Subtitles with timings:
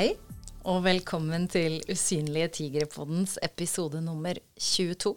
[0.00, 0.14] Hei,
[0.64, 5.10] og velkommen til Usynlige tigre-poddens episode nummer 22.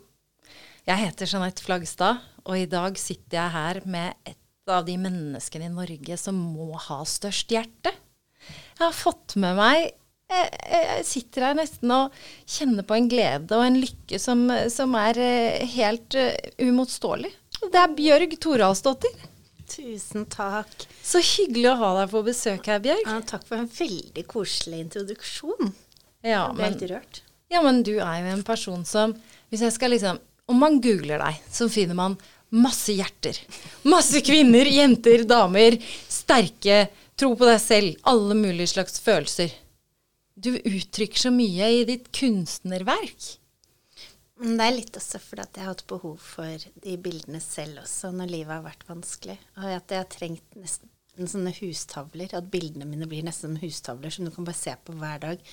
[0.89, 5.70] Jeg heter Jeanette Flagstad, og i dag sitter jeg her med et av de menneskene
[5.70, 7.96] i Norge som må ha størst hjerte.
[8.43, 9.86] Jeg har fått med meg
[10.34, 15.00] Jeg, jeg sitter her nesten og kjenner på en glede og en lykke som, som
[15.00, 17.32] er eh, helt uh, umotståelig.
[17.70, 19.29] Det er Bjørg Toralsdottir.
[19.73, 20.86] Tusen takk.
[21.01, 23.05] Så hyggelig å ha deg på besøk her, Bjørg.
[23.07, 25.71] Ja, takk for en veldig koselig introduksjon.
[26.23, 27.21] Ja, Jeg ble men, helt rørt.
[27.51, 29.15] ja, men du er jo en person som
[29.51, 32.17] Hvis jeg skal liksom Om man googler deg, så finner man
[32.53, 33.38] masse hjerter.
[33.89, 35.77] Masse kvinner, jenter, damer.
[36.11, 36.89] Sterke.
[37.17, 37.95] Tro på deg selv.
[38.09, 39.49] Alle mulige slags følelser.
[40.35, 43.38] Du uttrykker så mye i ditt kunstnerverk.
[44.44, 48.09] Det er litt også fordi at jeg har hatt behov for de bildene selv også,
[48.11, 49.38] når livet har vært vanskelig.
[49.55, 52.33] Og at jeg har trengt nesten sånne hustavler.
[52.36, 55.47] At bildene mine blir nesten som hustavler som du kan bare se på hver dag.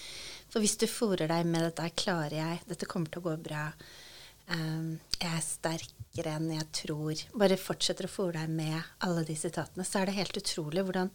[0.50, 3.72] For hvis du fòrer deg med 'dette klarer jeg', 'dette kommer til å gå bra',
[4.50, 9.36] um, 'jeg er sterkere enn jeg tror', bare fortsetter å fòre deg med alle de
[9.36, 11.11] sitatene, så er det helt utrolig hvordan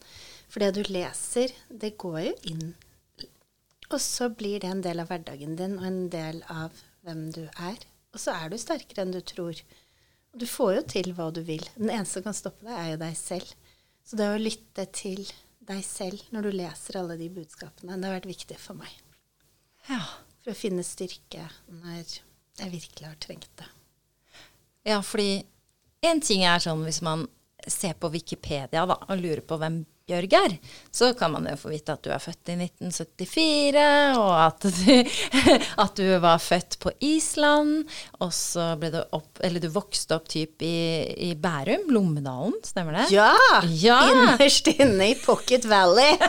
[0.48, 2.76] For det du leser, det går jo inn
[3.92, 6.72] Og så blir det en del av hverdagen din og en del av
[7.06, 7.80] hvem du er.
[8.16, 9.60] Og så er du sterkere enn du tror.
[10.34, 11.64] Og du får jo til hva du vil.
[11.78, 13.56] Den eneste som kan stoppe deg, er jo deg selv.
[14.06, 15.24] Så det å lytte til
[15.66, 18.92] deg selv når du leser alle de budskapene, det har vært viktig for meg.
[19.90, 20.02] Ja.
[20.46, 22.04] For å finne styrke når
[22.60, 23.66] jeg virkelig har trengt det.
[24.86, 25.42] ja, fordi
[26.06, 27.26] en ting er sånn hvis man
[27.66, 30.52] ser på Wikipedia da, og lurer på hvem Bjørg er,
[30.94, 35.16] så kan man jo få vite at du er født i 1974, og at du,
[35.84, 37.88] at du var født på Island,
[38.22, 40.76] og så ble du opp, eller du vokste opp typ i,
[41.26, 43.08] i Bærum, Lommedalen, stemmer det?
[43.16, 43.32] Ja!
[43.66, 43.98] Ja!
[44.12, 46.22] Innerst inne i Pocket Valley.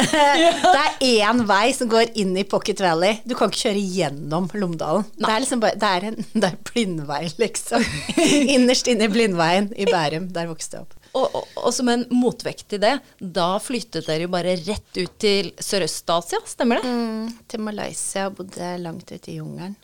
[0.14, 3.18] Det er én vei som går inn i Pocket Valley.
[3.26, 5.10] Du kan ikke kjøre gjennom Lommedalen.
[5.18, 7.82] Det er liksom bare, det er en det er blindvei, liksom.
[8.54, 10.30] Innerst inne i blindveien i Bærum.
[10.30, 11.00] Der vokste jeg opp.
[11.14, 15.14] Og, og, og som en motvekt til det, da flyttet dere jo bare rett ut
[15.22, 16.90] til Sørøst-Asia, stemmer det?
[16.90, 19.76] Mm, til Malaysia og bodde langt ute i jungelen.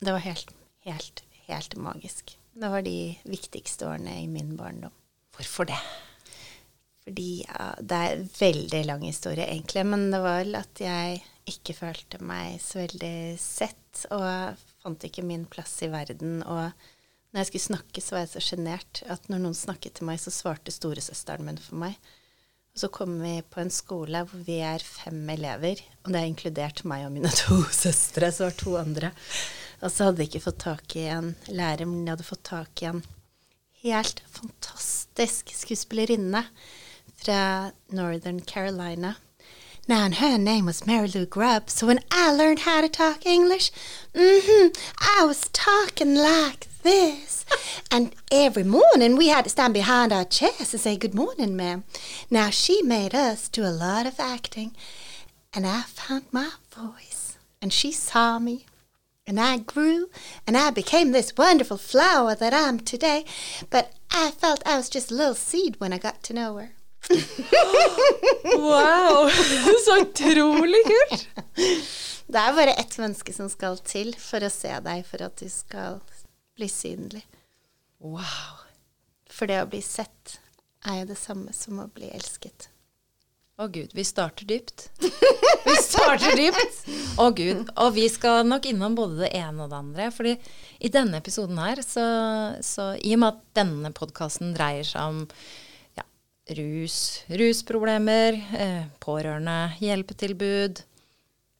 [0.00, 0.52] Det var helt,
[0.88, 2.38] helt, helt magisk.
[2.58, 2.98] Det var de
[3.28, 4.94] viktigste årene i min barndom.
[5.36, 5.78] Hvorfor det?
[7.04, 11.76] Fordi ja, Det er en veldig lang historie, egentlig, men det var at jeg ikke
[11.76, 16.42] følte meg så veldig sett, og fant ikke min plass i verden.
[16.44, 16.72] Og
[17.28, 20.20] når jeg skulle snakke, så var jeg så sjenert at når noen snakket til meg,
[20.22, 21.98] så svarte storesøsteren min for meg.
[22.72, 26.30] Og så kom vi på en skole hvor vi er fem elever, og det er
[26.30, 29.12] inkludert meg og mine to søstre, så var to andre.
[29.82, 32.82] Og så hadde de ikke fått tak i en lærer, men de hadde fått tak
[32.82, 33.04] i en
[33.84, 36.42] helt fantastisk skuespillerinne
[37.18, 37.40] fra
[37.94, 39.14] Northern Carolina.
[39.88, 41.70] Now, and her name was Mary Lou Grubb.
[41.70, 43.70] So when I learned how to talk English,
[44.14, 44.68] mm-hmm,
[45.00, 47.46] I was talking like this.
[47.90, 51.84] And every morning we had to stand behind our chairs and say, Good morning, ma'am.
[52.30, 54.76] Now, she made us do a lot of acting,
[55.54, 57.38] and I found my voice.
[57.62, 58.66] And she saw me,
[59.26, 60.10] and I grew,
[60.46, 63.24] and I became this wonderful flower that I am today.
[63.70, 66.72] But I felt I was just a little seed when I got to know her.
[68.58, 69.28] Wow,
[69.84, 71.28] så utrolig kult!
[72.28, 75.48] Det er bare ett menneske som skal til for å se deg, for at du
[75.52, 76.00] skal
[76.58, 77.22] bli synlig.
[78.04, 78.64] Wow.
[79.32, 80.38] For det å bli sett
[80.88, 82.68] er jo det samme som å bli elsket.
[83.58, 84.90] Å gud, vi starter dypt.
[85.00, 86.84] Vi starter dypt.
[87.18, 87.64] Å gud.
[87.82, 90.10] Og vi skal nok innom både det ene og det andre.
[90.14, 90.36] fordi
[90.78, 92.04] i denne episoden her, så,
[92.62, 95.24] så i og med at denne podkasten dreier seg om
[96.56, 100.84] rus, rusproblemer, eh, pårørende, hjelpetilbud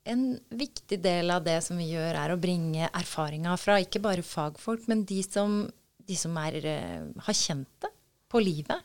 [0.08, 4.22] En viktig del av det som vi gjør, er å bringe erfaringa fra ikke bare
[4.24, 5.66] fagfolk, men de som,
[6.00, 7.90] de som er, eh, har kjent det
[8.30, 8.80] på livet,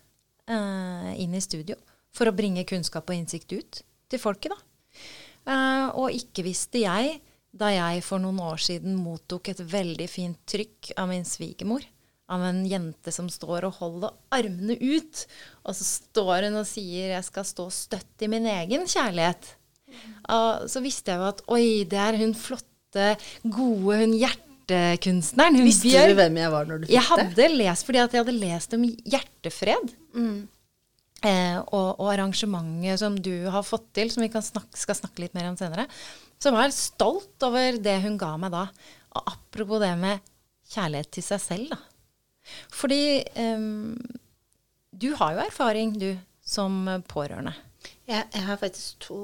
[0.49, 1.77] eh, inn i studio.
[2.11, 5.91] For å bringe kunnskap og innsikt ut til folket, da.
[5.95, 7.21] Og ikke visste jeg,
[7.55, 11.85] da jeg for noen år siden mottok et veldig fint trykk av min svigermor,
[12.33, 15.25] av en jente som står og holder armene ut,
[15.63, 19.53] og så står hun og sier 'jeg skal stå støtt i min egen kjærlighet'.
[20.33, 23.13] Og så visste jeg jo at oi, det er hun flotte,
[23.43, 25.59] gode, hun hjertekunstneren.
[25.59, 26.09] Hun Visste Bjørn.
[26.09, 28.73] du hvem jeg var når du fikk Jeg hadde lest fordi at jeg hadde lest
[28.77, 29.93] om hjertefred.
[31.23, 35.23] Eh, og, og arrangementet som du har fått til, som vi kan snakke, skal snakke
[35.23, 35.87] litt mer om senere.
[36.41, 38.67] Så var jeg stolt over det hun ga meg da.
[39.13, 40.23] Og apropos det med
[40.73, 41.79] kjærlighet til seg selv, da.
[42.73, 43.95] Fordi um,
[44.91, 46.11] du har jo erfaring, du,
[46.43, 47.53] som pårørende.
[48.07, 49.19] Jeg, jeg har faktisk to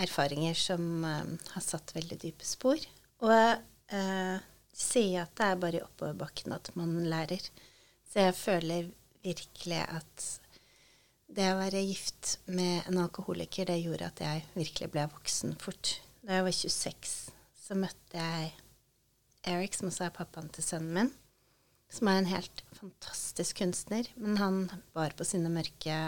[0.00, 2.80] erfaringer som um, har satt veldig dype spor.
[3.24, 3.62] Og
[3.94, 4.36] uh,
[4.74, 7.42] sier at det er bare i oppoverbakken at man lærer.
[8.10, 8.90] Så jeg føler
[9.24, 10.26] virkelig at
[11.34, 15.96] det å være gift med en alkoholiker, det gjorde at jeg virkelig ble voksen fort.
[16.22, 17.14] Da jeg var 26,
[17.64, 18.52] så møtte jeg
[19.50, 21.10] Eric, som også er pappaen til sønnen min,
[21.92, 24.08] som er en helt fantastisk kunstner.
[24.14, 24.62] Men han
[24.96, 25.98] bar på sine mørke,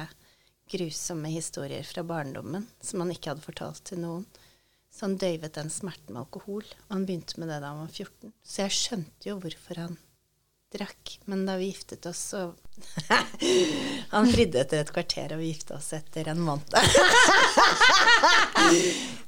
[0.71, 4.25] grusomme historier fra barndommen som han ikke hadde fortalt til noen.
[4.91, 6.65] Så han døyvet den smerten med alkohol.
[6.89, 8.33] Og han begynte med det da han var 14.
[8.43, 9.99] Så jeg skjønte jo hvorfor han
[10.73, 11.19] drakk.
[11.31, 12.55] Men da vi giftet oss, så
[14.15, 16.77] Han fridde etter et kvarter, og vi gifta oss etter en måned.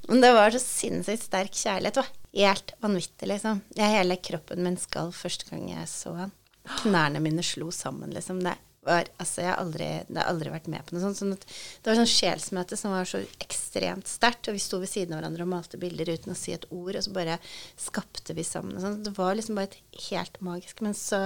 [0.09, 1.99] Men det var så sinnssykt sterk kjærlighet.
[1.99, 3.61] Det var helt vanvittig, liksom.
[3.77, 6.33] Jeg, hele kroppen min skalv første gang jeg så han.
[6.81, 8.41] Knærne mine slo sammen, liksom.
[8.45, 8.55] Det
[8.89, 11.21] var, altså, jeg har aldri, det har aldri vært med på noe sånt.
[11.21, 14.49] Sånn det var sånn sjelsmøte som var så ekstremt sterkt.
[14.49, 16.95] Og vi sto ved siden av hverandre og malte bilder uten å si et ord,
[16.97, 17.37] og så bare
[17.77, 18.81] skapte vi sammen.
[18.81, 19.03] Sånn.
[19.05, 20.81] Det var liksom bare et helt magisk.
[20.87, 21.21] Men så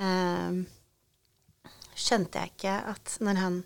[0.00, 0.64] eh,
[1.92, 3.62] skjønte jeg ikke at når han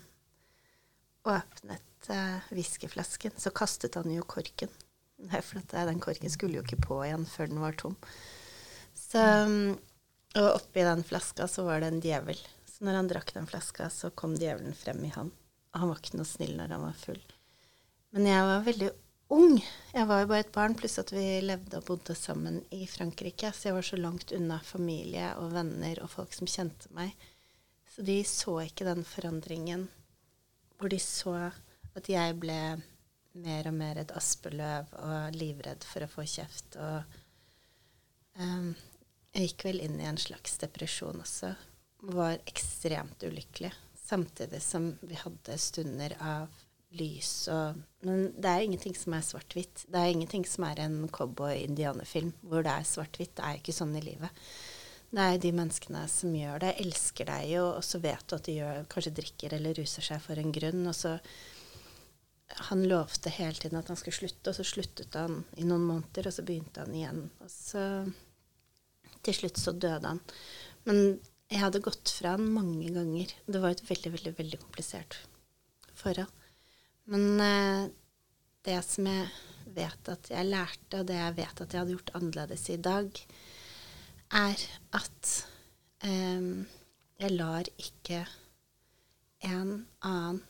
[1.27, 4.71] åpnet uh, whiskyflasken, så kastet han jo korken.
[5.19, 7.97] For at den korken skulle jo ikke på igjen før den var tom.
[8.95, 9.19] Så,
[10.37, 12.39] og oppi den flaska så var det en djevel.
[12.69, 15.31] Så når han drakk den flaska, så kom djevelen frem i han.
[15.73, 17.21] Og han var ikke noe snill når han var full.
[18.15, 18.89] Men jeg var veldig
[19.35, 19.57] ung.
[19.93, 23.51] Jeg var jo bare et barn, pluss at vi levde og bodde sammen i Frankrike.
[23.53, 27.13] Så jeg var så langt unna familie og venner og folk som kjente meg.
[27.89, 29.89] Så de så ikke den forandringen
[30.79, 31.35] hvor de så
[31.97, 32.59] at jeg ble
[33.39, 36.77] mer og mer et aspeløv og livredd for å få kjeft.
[36.79, 38.71] Og um,
[39.35, 41.53] jeg gikk vel inn i en slags depresjon også.
[42.15, 43.73] Var ekstremt ulykkelig.
[43.99, 46.49] Samtidig som vi hadde stunder av
[46.97, 49.83] lys og Men det er ingenting som er svart-hvitt.
[49.91, 53.35] Det er ingenting som er en cowboy-indianerfilm hvor det er svart-hvitt.
[53.35, 54.31] Det er ikke sånn i livet.
[55.17, 58.57] Er de menneskene som gjør det, elsker deg jo, og så vet du at de
[58.59, 60.83] gjør, kanskje drikker eller ruser seg for en grunn.
[60.85, 61.15] og så
[62.69, 66.29] Han lovte hele tiden at han skulle slutte, og så sluttet han i noen måneder,
[66.29, 67.23] og så begynte han igjen.
[67.41, 67.85] Og så
[69.25, 70.21] Til slutt så døde han.
[70.85, 71.19] Men
[71.49, 73.33] jeg hadde gått fra han mange ganger.
[73.49, 75.17] Det var et veldig, veldig, veldig komplisert
[75.97, 76.29] forhold.
[77.09, 77.89] Men eh,
[78.63, 79.25] det som jeg
[79.73, 83.21] vet at jeg lærte, og det jeg vet at jeg hadde gjort annerledes i dag,
[84.35, 84.61] er
[84.95, 85.31] at
[86.05, 86.65] um,
[87.19, 88.23] jeg lar ikke
[89.45, 90.41] en annen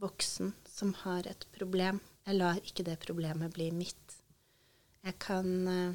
[0.00, 4.16] voksen som har et problem Jeg lar ikke det problemet bli mitt.
[5.06, 5.94] Jeg kan uh,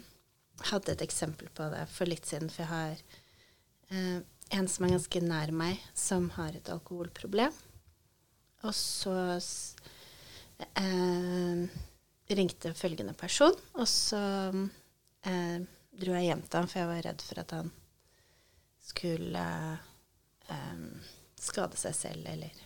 [0.72, 2.96] hadde et eksempel på det for litt siden, for jeg har
[3.92, 4.20] uh,
[4.56, 7.52] en som er ganske nær meg, som har et alkoholproblem.
[8.64, 9.18] Og så
[10.80, 11.68] uh,
[12.32, 14.24] ringte følgende person, og så
[14.56, 15.60] uh,
[16.01, 17.71] dro jeg hjem til ham, for jeg var redd for at han
[18.92, 19.45] skulle
[20.50, 20.88] um,
[21.42, 22.63] skade seg selv, eller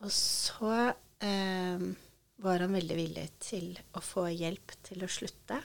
[0.00, 1.84] Og så um,
[2.40, 5.60] var han veldig villig til å få hjelp til å slutte.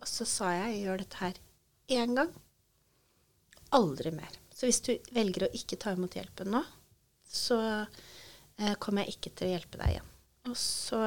[0.00, 1.40] Og så sa jeg gjør dette her
[1.96, 2.32] én gang.
[3.76, 4.36] Aldri mer.
[4.52, 6.60] Så hvis du velger å ikke ta imot hjelpen nå,
[7.24, 10.10] så uh, kommer jeg ikke til å hjelpe deg igjen.
[10.50, 11.00] Og så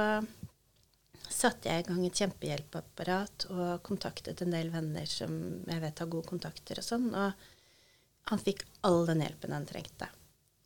[1.34, 5.34] satte jeg i gang et kjempehjelpeapparat og kontaktet en del venner som
[5.68, 7.10] jeg vet har gode kontakter og sånn.
[7.12, 10.10] Og han fikk all den hjelpen han trengte.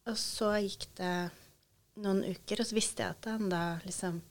[0.08, 1.16] Og så gikk det
[2.04, 4.22] noen uker, og så visste jeg at han da liksom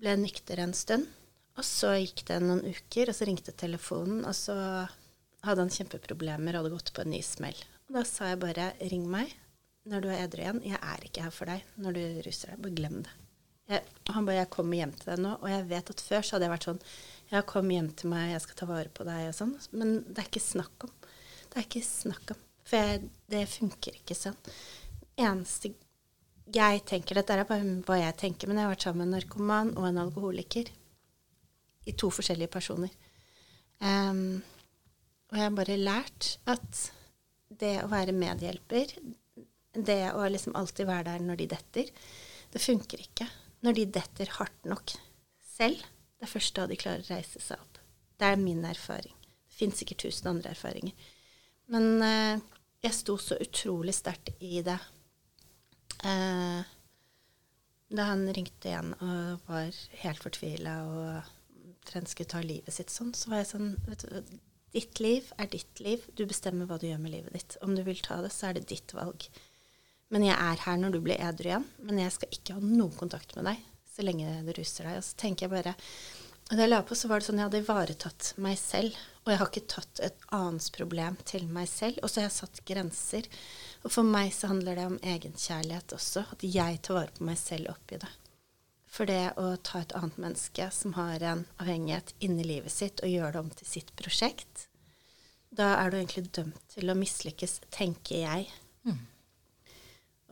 [0.00, 1.08] ble nykter en stund.
[1.54, 4.56] Og så gikk det noen uker, og så ringte telefonen, og så
[5.44, 7.58] hadde han kjempeproblemer og hadde gått på en ny smell.
[7.88, 9.34] Og da sa jeg bare 'ring meg
[9.84, 10.64] når du er edru igjen'.
[10.64, 12.62] Jeg er ikke her for deg når du ruser deg.
[12.64, 13.12] Bare glem det.
[13.70, 13.80] Jeg,
[14.12, 16.46] han bare 'Jeg kommer hjem til deg nå.' Og jeg vet at før så hadde
[16.46, 16.82] jeg vært sånn
[17.30, 19.54] 'Ja, kom hjem til meg, jeg skal ta vare på deg', og sånn.
[19.72, 20.92] Men det er ikke snakk om.
[21.48, 22.42] Det er ikke snakk om.
[22.64, 24.36] For jeg, det funker ikke sånn.
[25.16, 25.72] Eneste
[26.52, 29.14] jeg tenker Dette er bare hva jeg tenker, men jeg har vært sammen med en
[29.16, 30.68] narkoman og en alkoholiker.
[31.88, 32.90] I to forskjellige personer.
[33.80, 34.42] Um,
[35.30, 36.90] og jeg har bare lært at
[37.48, 38.92] det å være medhjelper,
[39.74, 41.90] det å liksom alltid være der når de detter,
[42.52, 43.26] det funker ikke
[43.64, 44.94] når de detter hardt nok
[45.54, 45.80] selv,
[46.18, 47.80] det er først da de klarer å reise seg opp.
[48.20, 49.14] Det er min erfaring.
[49.48, 50.94] Det fins sikkert tusen andre erfaringer.
[51.72, 52.42] Men eh,
[52.84, 54.78] jeg sto så utrolig sterkt i det.
[56.04, 56.72] Eh,
[57.94, 59.70] da han ringte igjen og var
[60.02, 61.30] helt fortvila og
[61.64, 64.34] omtrent skulle ta livet sitt sånn, så var jeg sånn vet du,
[64.74, 66.02] Ditt liv er ditt liv.
[66.18, 67.54] Du bestemmer hva du gjør med livet ditt.
[67.62, 69.28] Om du vil ta det, så er det ditt valg.
[70.14, 71.70] Men jeg er her når du blir edru igjen.
[71.82, 73.62] Men jeg skal ikke ha noen kontakt med deg
[73.94, 74.98] så lenge du ruser deg.
[74.98, 75.74] Og så tenker jeg bare
[76.50, 78.96] Og da jeg la på, så var det sånn jeg hadde ivaretatt meg selv.
[79.24, 82.02] Og jeg har ikke tatt et annens problem til meg selv.
[82.02, 83.28] Og så har jeg satt grenser.
[83.80, 86.26] Og for meg så handler det om egenkjærlighet også.
[86.36, 88.10] At jeg tar vare på meg selv oppi det.
[88.94, 93.10] For det å ta et annet menneske som har en avhengighet inni livet sitt, og
[93.10, 94.68] gjøre det om til sitt prosjekt,
[95.50, 98.52] da er du egentlig dømt til å mislykkes, tenker jeg.
[98.86, 99.00] Mm.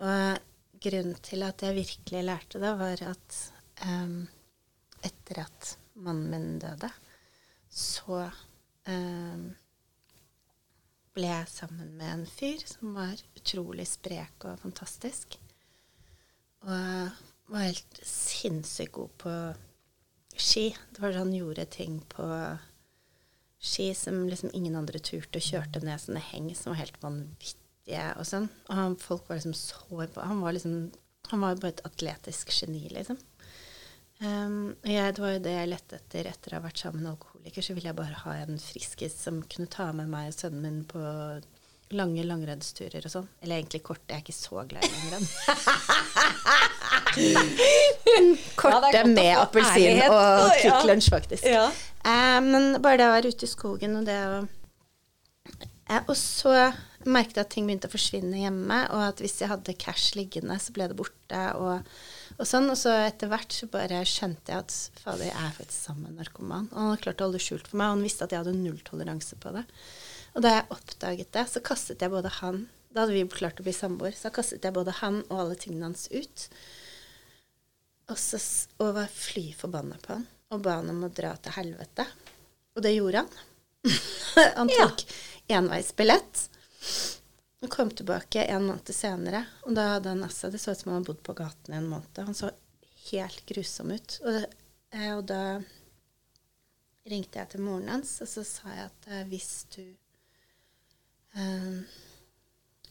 [0.03, 0.39] Og
[0.83, 3.39] grunnen til at jeg virkelig lærte det, var at
[3.87, 4.23] um,
[5.05, 6.91] etter at mannen min døde,
[7.71, 8.25] så
[8.89, 9.45] um,
[11.13, 15.39] ble jeg sammen med en fyr som var utrolig sprek og fantastisk.
[16.67, 17.13] Og
[17.53, 19.33] var helt sinnssykt god på
[20.35, 20.71] ski.
[20.91, 22.27] Det var da han gjorde ting på
[23.63, 26.99] ski som liksom ingen andre turte, og kjørte ned sånne heng som var helt
[27.83, 28.49] vanvittige og sånn.
[28.69, 29.75] Og han, folk var liksom så
[30.23, 30.91] Han var liksom
[31.31, 33.17] Han var bare et atletisk geni, liksom.
[34.21, 37.11] Um, jeg, det var jo det jeg lette etter etter å ha vært sammen med
[37.13, 37.63] alkoholiker.
[37.63, 40.85] Så ville jeg bare ha en friskis som kunne ta med meg og sønnen min
[40.85, 40.99] på
[41.93, 43.29] lange langrennsturer og sånn.
[43.43, 44.03] Eller egentlig korte.
[44.09, 45.27] Jeg er ikke så glad i langrenn.
[48.57, 50.11] Korte Ja, med appelsin ærlighet.
[50.11, 50.85] og Kvikk.
[50.89, 51.45] Lunsj, faktisk.
[51.45, 51.67] Ja.
[52.07, 54.31] Um, men bare det å være ute i skogen og det å
[56.09, 56.53] Og så
[57.09, 60.57] merket jeg at ting begynte å forsvinne hjemme, og at hvis jeg hadde cash liggende,
[60.63, 61.43] så ble det borte.
[61.59, 61.89] Og,
[62.37, 65.89] og sånn, og så etter hvert så bare skjønte jeg at fader, jeg er faktisk
[65.89, 66.69] sammen med en narkoman.
[66.71, 68.59] Og han hadde klart å holde skjult for meg, og han visste at jeg hadde
[68.61, 69.65] nulltoleranse på det.
[70.33, 73.65] Og da jeg oppdaget det, så kastet jeg både han Da hadde vi klart å
[73.65, 76.47] bli samboer, så da kastet jeg både han og alle tingene hans ut.
[78.13, 78.37] Og, så,
[78.85, 82.05] og var fly forbanna på han og ba han om å dra til helvete.
[82.77, 83.31] Og det gjorde han.
[84.59, 84.89] han Ja.
[85.49, 86.51] Enveisbillett.
[87.63, 90.91] Han kom tilbake en måned senere, og da hadde han altså Det så ut som
[90.91, 92.19] han hadde bodd på gaten en måned.
[92.19, 92.51] Han så
[93.11, 94.19] helt grusom ut.
[94.27, 94.45] Og,
[94.91, 95.61] eh, og da
[97.09, 99.85] ringte jeg til moren hans, og så sa jeg at eh, hvis du
[101.39, 101.79] øh,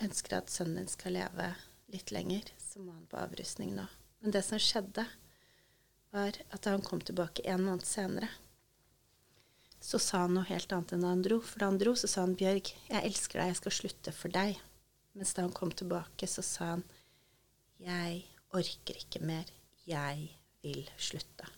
[0.08, 1.50] ønsker at sønnen din skal leve
[1.91, 3.88] litt lenger, så må han på avrusning nå.
[4.22, 5.05] Men det som skjedde,
[6.12, 8.27] var at han kom tilbake en måned senere,
[9.81, 11.39] så sa han noe helt annet enn da han dro.
[11.41, 14.33] For da han dro, så sa han Bjørg, jeg elsker deg, jeg skal slutte for
[14.33, 14.59] deg.
[15.17, 16.85] Mens da han kom tilbake, så sa han
[17.81, 18.21] jeg
[18.53, 19.47] orker ikke mer,
[19.89, 20.27] jeg
[20.61, 21.50] vil slutte.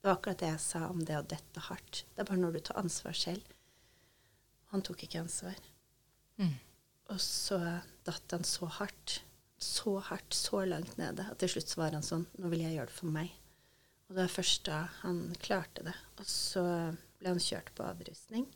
[0.00, 2.06] Det var akkurat det jeg sa om det å dette hardt.
[2.14, 3.52] Det er bare når du tar ansvar selv.
[4.72, 5.60] Han tok ikke ansvar.
[6.40, 6.56] Mm.
[7.12, 7.60] Og så
[8.06, 9.20] datt han så hardt,
[9.62, 12.78] så hardt, så langt nede, at til slutt så var han sånn Nå vil jeg
[12.78, 13.36] gjøre det for meg.
[14.08, 15.94] Og det var først da han klarte det.
[16.16, 16.64] Og så
[17.22, 18.48] ble han kjørt på avrusning.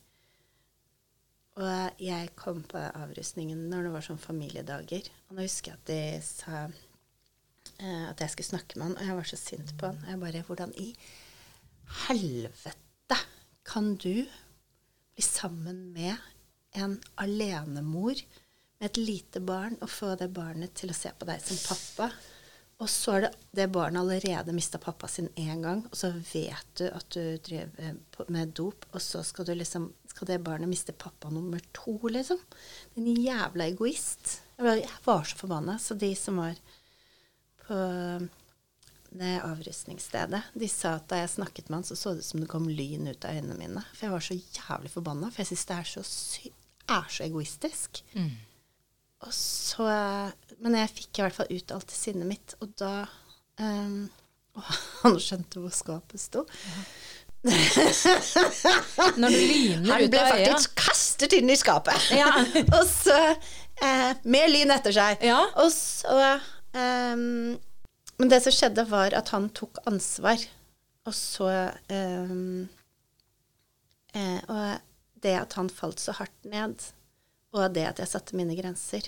[1.57, 5.07] Og jeg kom på avrusningen når det var sånn familiedager.
[5.27, 9.09] Og nå husker jeg at de sa eh, at jeg skulle snakke med han, og
[9.09, 10.03] jeg var så sint på han.
[10.03, 10.91] Og jeg bare Hvordan i
[12.05, 13.17] helvete
[13.67, 16.13] kan du bli sammen med
[16.77, 18.21] en alenemor
[18.77, 22.11] med et lite barn og få det barnet til å se på deg som pappa?
[22.77, 26.67] Og så er det det barnet allerede mista pappa sin én gang, og så vet
[26.77, 31.31] du at du driver med dop, og så skal, liksom, skal det barnet miste pappa
[31.33, 32.37] nummer to, liksom.
[32.93, 34.41] Den jævla egoist.
[34.59, 35.79] Jeg var, så forbanna.
[35.81, 36.59] Så de som var
[37.65, 37.79] på
[39.17, 42.43] det avrustningsstedet, de sa at da jeg snakket med han, så så det ut som
[42.43, 43.83] det kom lyn ut av øynene mine.
[43.95, 46.03] For jeg var så jævlig forbanna, for jeg syns det er så,
[46.99, 48.03] er så egoistisk.
[48.13, 48.35] Mm.
[49.25, 49.87] Og så,
[50.61, 52.93] men jeg fikk i hvert fall ut alt sinnet mitt, og da
[53.63, 54.05] um,
[54.57, 54.63] og
[55.03, 56.41] Han skjønte hvor skapet sto.
[59.21, 60.47] Når du lyner Han ut ble av øya.
[60.49, 62.09] faktisk kastet inn i skapet.
[62.17, 62.31] Ja.
[62.77, 65.21] og så eh, Med lyn etter seg.
[65.25, 65.43] Ja.
[65.61, 66.17] Og så
[66.73, 67.55] ehm,
[68.17, 70.41] Men det som skjedde, var at han tok ansvar.
[71.07, 71.51] Og så
[71.93, 72.65] ehm,
[74.17, 76.81] eh, Og det at han falt så hardt ned,
[77.55, 79.07] og det at jeg satte mine grenser,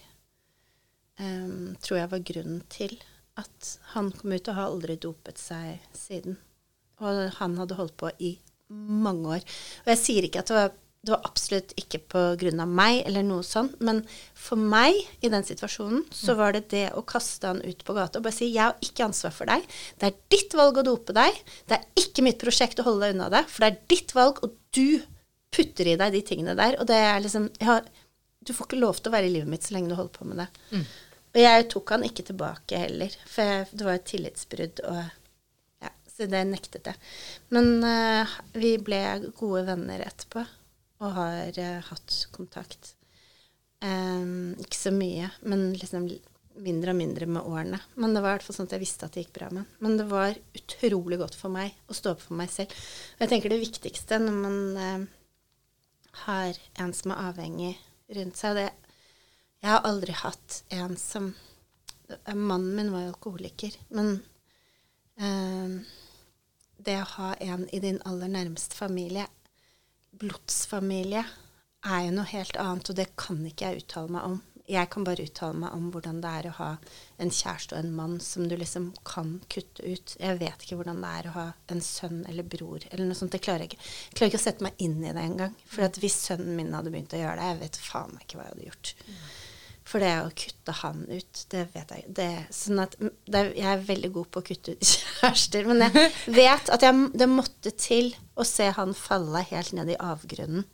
[1.19, 2.95] um, tror jeg var grunnen til
[3.39, 6.37] at han kom ut og har aldri dopet seg siden.
[6.99, 8.35] Og han hadde holdt på i
[8.69, 9.49] mange år.
[9.85, 10.73] Og jeg sier ikke at det var,
[11.07, 14.01] det var absolutt ikke av meg, eller noe sånt, men
[14.35, 18.19] for meg i den situasjonen, så var det det å kaste han ut på gata
[18.19, 19.63] og bare si 'jeg har ikke ansvar for deg'.
[19.99, 21.31] Det er ditt valg å dope deg.
[21.67, 24.43] Det er ikke mitt prosjekt å holde deg unna det, for det er ditt valg,
[24.43, 25.01] og du
[25.51, 26.75] putter i deg de tingene der.
[26.79, 27.83] Og det er liksom jeg har,
[28.49, 30.25] Du får ikke lov til å være i livet mitt så lenge du holder på
[30.25, 30.49] med det.
[31.29, 34.79] Og jeg tok han ikke tilbake heller, for jeg, det var et tillitsbrudd.
[34.89, 36.97] og ja, Så det nektet jeg.
[37.53, 39.03] Men uh, vi ble
[39.37, 40.41] gode venner etterpå
[40.99, 42.95] og har uh, hatt kontakt.
[43.85, 46.09] Um, ikke så mye, men liksom
[46.59, 47.79] mindre og mindre med årene.
[47.95, 49.69] Men det var i hvert fall sånn at jeg visste at det gikk bra med.
[49.83, 52.73] Men det var utrolig godt for meg å stå opp for meg selv.
[53.15, 55.05] Og jeg tenker det viktigste når man eh,
[56.25, 57.75] har en som er avhengig
[58.15, 58.69] rundt seg det,
[59.59, 61.33] Jeg har aldri hatt en som
[62.07, 64.13] eh, Mannen min var jo alkoholiker, men
[65.19, 65.75] eh,
[66.79, 69.27] det å ha en i din aller nærmeste familie,
[70.15, 71.25] blodsfamilie,
[71.85, 74.39] er jo noe helt annet, og det kan ikke jeg uttale meg om.
[74.69, 76.69] Jeg kan bare uttale meg om hvordan det er å ha
[77.21, 80.15] en kjæreste og en mann som du liksom kan kutte ut.
[80.21, 83.33] Jeg vet ikke hvordan det er å ha en sønn eller bror eller noe sånt.
[83.33, 85.57] Jeg klarer ikke, jeg klarer ikke å sette meg inn i det engang.
[85.69, 88.47] For hvis sønnen min hadde begynt å gjøre det, jeg vet faen meg ikke hva
[88.47, 88.93] jeg hadde gjort.
[89.89, 93.87] For det å kutte han ut, det vet jeg det, sånn at det, Jeg er
[93.87, 98.13] veldig god på å kutte ut kjærester, men jeg vet at jeg, det måtte til
[98.37, 100.67] å se han falle helt ned i avgrunnen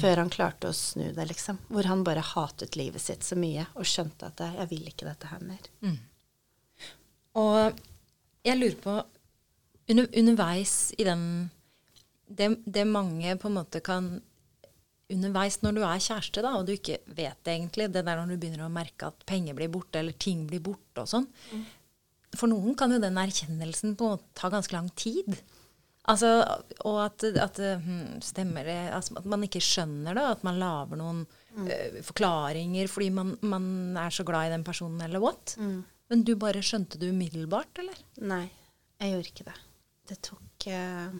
[0.00, 1.58] før han klarte å snu det, liksom.
[1.68, 5.30] Hvor han bare hatet livet sitt så mye og skjønte at jeg vil ikke dette
[5.30, 5.68] her mer.
[5.84, 5.98] Mm.
[7.42, 7.82] Og
[8.46, 8.96] jeg lurer på
[9.92, 11.24] under, Underveis i den
[12.32, 14.14] det, det, mange på en måte kan
[15.12, 18.32] Underveis når du er kjæreste, da, og du ikke vet det egentlig, det der når
[18.32, 21.64] du begynner å merke at penger blir borte, eller ting blir borte og sånn mm.
[22.32, 25.34] For noen kan jo den erkjennelsen på ta ganske lang tid.
[26.10, 26.28] Altså,
[26.82, 30.24] og at, at hmm, stemmer det altså, At man ikke skjønner det.
[30.36, 31.20] At man lager noen
[31.54, 31.68] mm.
[31.68, 33.66] uh, forklaringer fordi man, man,
[34.00, 35.54] er så glad i den personen, eller what.
[35.58, 35.84] Mm.
[36.10, 38.00] Men du bare skjønte det umiddelbart, eller?
[38.20, 38.48] Nei,
[38.98, 39.58] jeg gjorde ikke det.
[40.10, 41.14] Det tok uh,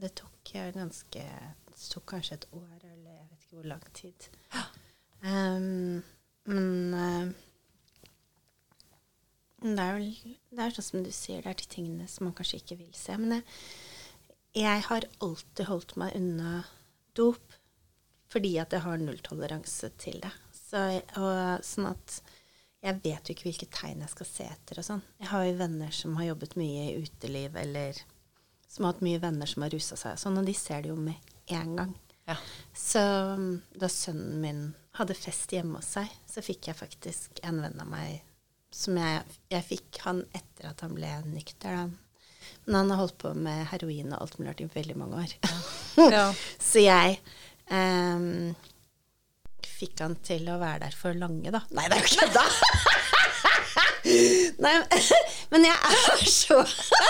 [0.00, 1.26] Det tok uh, ganske
[1.68, 4.30] Det tok kanskje et år, eller jeg vet ikke hvor lang tid.
[5.20, 6.00] Um,
[9.60, 10.06] men det er vel
[10.56, 12.94] det er sånn som du sier, det er de tingene som man kanskje ikke vil
[12.96, 13.12] se.
[13.20, 13.44] Men jeg,
[14.56, 16.60] jeg har alltid holdt meg unna
[17.16, 17.56] dop
[18.30, 20.30] fordi at jeg har nulltoleranse til det.
[20.54, 20.78] Så,
[21.18, 22.20] og, sånn at
[22.80, 25.02] jeg vet jo ikke hvilke tegn jeg skal se etter og sånn.
[25.18, 27.98] Jeg har jo venner som har jobbet mye i uteliv, eller
[28.70, 30.92] som har hatt mye venner som har rusa seg og sånn, og de ser det
[30.92, 31.96] jo med en gang.
[32.30, 32.36] Ja.
[32.70, 33.02] Så
[33.82, 34.62] da sønnen min
[35.00, 38.22] hadde fest hjemme hos seg, så fikk jeg faktisk en venn av meg
[38.70, 41.74] som jeg, jeg fikk han etter at han ble nykter.
[41.74, 42.09] da
[42.66, 45.36] men han har holdt på med heroin og alt mulig rart i veldig mange år.
[46.10, 46.26] Ja.
[46.70, 47.20] så jeg
[47.70, 48.54] um,
[49.66, 51.62] fikk han til å være der for lange, da.
[51.76, 52.44] Nei, det er jo ikke kødda!
[54.64, 54.72] Nei,
[55.52, 56.56] men jeg er så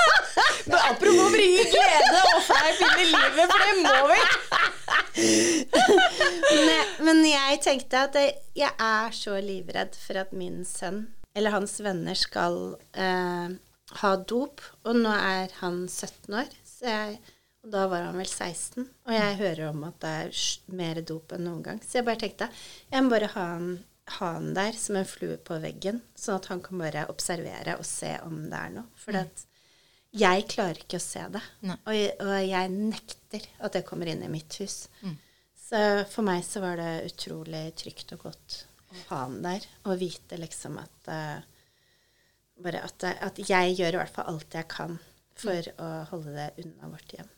[0.69, 3.49] men Apropos bringe glede og fleip inn i livet,
[4.11, 4.21] vi!
[6.67, 11.05] men, men jeg tenkte at jeg, jeg, er så livredd for at min sønn
[11.37, 13.49] eller hans venner skal eh,
[14.01, 14.63] ha dop.
[14.87, 17.21] Og nå er han 17 år, jeg,
[17.61, 18.87] og da var han vel 16.
[18.87, 20.43] Og jeg hører om at det er
[20.81, 21.83] mer dop enn noen gang.
[21.85, 22.49] Så jeg bare tenkte
[22.89, 23.71] jeg må bare ha han,
[24.17, 27.87] ha han der som en flue på veggen, sånn at han kan bare observere og
[27.89, 28.89] se om det er noe.
[29.01, 29.45] For mm.
[30.23, 31.45] jeg klarer ikke å se det.
[31.77, 34.87] Og jeg, og jeg, nekter at det kommer inn i mitt hus.
[35.05, 35.19] Mm.
[35.61, 40.01] Så for meg så var det utrolig trygt og godt å ha han der og
[40.01, 41.50] vite liksom at uh,
[42.65, 44.97] bare at, at, jeg gjør i hvert fall alt jeg kan
[45.41, 45.77] for mm.
[45.81, 47.29] å holde det unna vårt hjem.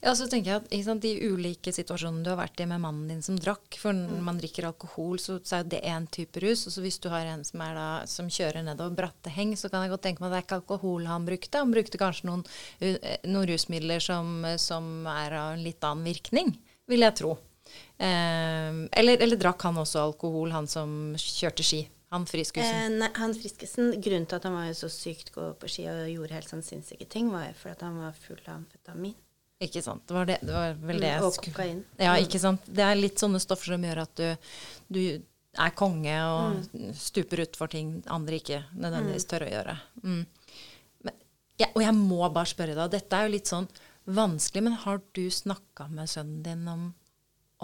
[0.00, 3.10] Ja, så tenker jeg at sant, De ulike situasjonene du har vært i med mannen
[3.10, 4.22] din som drakk For når mm.
[4.24, 6.64] man drikker alkohol, så, så er det én type rus.
[6.68, 9.84] Og så hvis du har en som, da, som kjører nedover bratte heng, så kan
[9.84, 11.60] jeg godt tenke meg at det er ikke alkohol han brukte.
[11.60, 12.46] Han brukte kanskje noen,
[12.80, 16.54] noen rusmidler som, som, er av en litt annen virkning,
[16.88, 17.36] vil jeg tro.
[18.00, 21.84] Eh, eller, eller drakk han også alkohol, han som kjørte ski?
[22.14, 23.02] Han Friskesen?
[23.02, 26.36] Eh, han Friskesen, Grunnen til at han var så sykt god på ski og gjorde
[26.38, 29.16] helt sånn sinnssyke ting, var fordi at han var full av amfetamin.
[29.66, 30.04] Ikke sant.
[30.06, 31.80] Det var, det, det var vel det Og kokain.
[31.96, 32.66] Ja, ikke sant.
[32.68, 34.52] Det er litt sånne stoffer som gjør at du,
[34.92, 35.02] du
[35.56, 36.90] er konge og mm.
[37.00, 39.30] stuper utfor ting andre ikke nødvendigvis mm.
[39.30, 39.76] tør å gjøre.
[40.02, 40.20] Mm.
[41.08, 41.16] Men,
[41.62, 43.70] ja, og jeg må bare spørre deg, dette er jo litt sånn
[44.06, 46.90] vanskelig, men har du snakka med sønnen din om,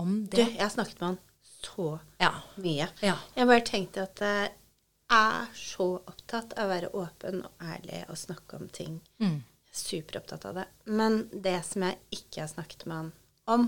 [0.00, 0.40] om det?
[0.40, 1.20] Du, jeg har snakket med han
[1.66, 2.32] så ja.
[2.54, 2.88] mye.
[3.00, 3.16] Ja.
[3.34, 4.50] Jeg bare tenkte at jeg
[5.12, 9.00] er så opptatt av å være åpen og ærlig og snakke om ting.
[9.22, 9.42] Mm.
[9.72, 10.66] Superopptatt av det.
[10.84, 13.12] Men det som jeg ikke har snakket med han
[13.52, 13.66] om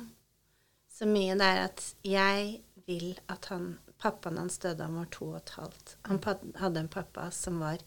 [0.94, 5.30] så mye, det er at jeg vil at han Pappaen hans døde han var to
[5.30, 5.92] og et halvt.
[6.04, 6.18] Han
[6.60, 7.80] hadde en pappa som var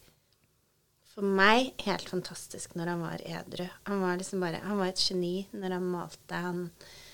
[1.12, 3.68] for meg helt fantastisk når han var edru.
[3.86, 6.40] Han var liksom bare Han var et geni når han malte.
[6.42, 7.07] Han Eh,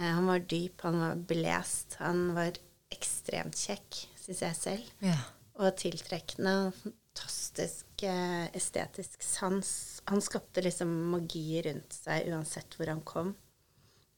[0.00, 1.96] han var dyp, han var belest.
[2.00, 2.56] Han var
[2.92, 4.90] ekstremt kjekk, syns jeg selv.
[5.04, 5.18] Ja.
[5.60, 6.72] Og tiltrekkende.
[6.82, 9.70] Fantastisk eh, estetisk sans.
[10.08, 13.34] Han skapte liksom magi rundt seg uansett hvor han kom.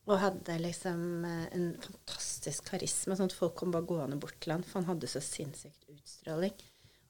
[0.04, 4.54] Og hadde liksom eh, en fantastisk karisma, sånn at folk kom bare gående bort til
[4.54, 6.54] han, for han hadde så sinnssykt utstråling.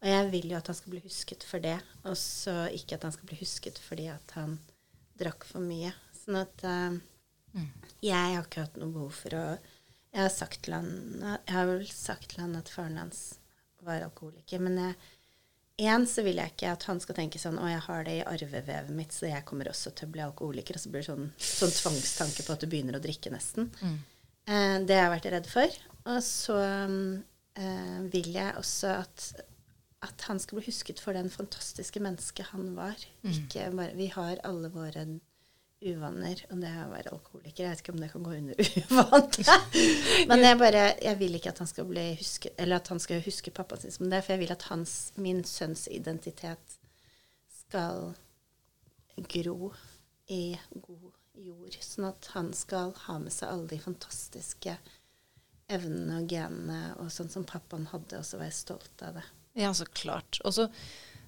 [0.04, 3.06] Og jeg vil jo at han skal bli husket for det, og så ikke at
[3.06, 4.58] han skal bli husket fordi at han
[5.20, 5.92] drakk for mye.
[6.16, 6.64] Sånn at
[8.04, 9.44] jeg har ikke hatt noe behov for å
[10.14, 10.88] Jeg har sagt til han
[11.22, 13.38] Jeg har vel sagt til han at faren hans
[13.84, 14.94] var alkoholiker, men jeg,
[15.84, 18.26] Én så vil jeg ikke at han skal tenke sånn Å, jeg har det i
[18.30, 20.76] arvevevet mitt, så jeg kommer også til å bli alkoholiker.
[20.78, 23.72] Og så blir det sånn, sånn tvangstanke på at du begynner å drikke, nesten.
[24.46, 25.74] Eh, det har jeg vært redd for.
[26.14, 26.60] Og så
[27.58, 29.26] eh, vil jeg også at,
[30.06, 32.94] at han skal bli husket for den fantastiske mennesket han var.
[33.34, 35.08] Ikke bare, vi har alle våre
[35.84, 37.64] uvaner, og det å være alkoholiker.
[37.64, 39.50] Jeg vet ikke om det kan gå under uvaner.
[40.30, 43.24] Men jeg bare, jeg vil ikke at han skal bli husket, eller at han skal
[43.24, 46.78] huske pappaen sin som det, for jeg vil at hans, min sønns identitet
[47.64, 48.14] skal
[49.30, 49.72] gro
[50.32, 51.10] i god
[51.44, 54.76] jord, sånn at han skal ha med seg alle de fantastiske
[55.72, 59.24] evnene og genene og sånn som pappaen hadde, og så være stolt av det.
[59.58, 60.40] Ja, så klart.
[60.44, 60.68] Og så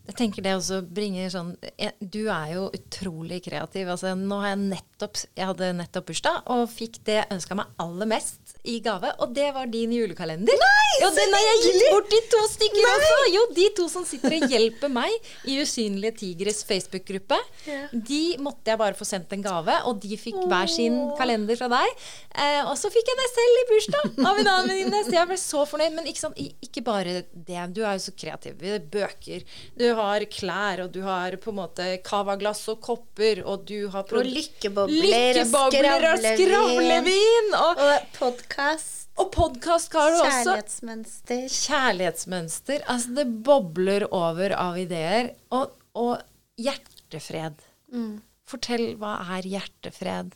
[0.07, 1.53] jeg tenker det også bringer sånn
[2.01, 3.89] Du er jo utrolig kreativ.
[3.91, 7.73] Altså, nå har jeg nettopp Jeg hadde nettopp bursdag og fikk det jeg ønska meg
[7.83, 10.57] aller mest i gave, og det var din julekalender.
[10.59, 13.19] Nei, jo, den har jeg gitt bort de to stykker også!
[13.35, 15.13] Jo, de to som sitter og hjelper meg
[15.47, 17.85] i Usynlige tigres Facebook-gruppe, Ja.
[17.93, 21.69] de måtte jeg bare få sendt en gave, og de fikk hver sin kalender fra
[21.77, 21.95] deg.
[22.35, 25.31] Eh, og så fikk jeg det selv i bursdag av en annen venninne, så jeg
[25.31, 25.95] ble så fornøyd.
[26.01, 28.59] Men ikke, sånn, ikke bare det, du er jo så kreativ.
[28.91, 29.47] Bøker,
[29.79, 34.07] du har klær, og du har på en måte cavaglass og kopper, og du har
[34.07, 37.51] Og lykkebobler, og skravlevin!
[37.59, 39.09] Og, Og podkast.
[39.17, 40.31] og podkast har du også.
[40.55, 41.45] Kjærlighetsmønster.
[41.57, 42.87] Kjærlighetsmønster.
[42.93, 45.33] Altså, det bobler over av ideer.
[45.51, 46.19] Og, og
[46.61, 47.63] hjertefred.
[47.93, 48.19] Mm.
[48.47, 50.35] Fortell, hva er hjertefred?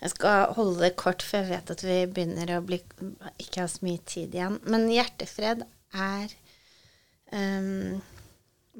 [0.00, 2.78] Jeg skal holde det kort, for jeg vet at vi begynner å bli,
[3.42, 4.56] ikke ha så mye tid igjen.
[4.64, 6.32] Men hjertefred er
[7.36, 8.00] ehm,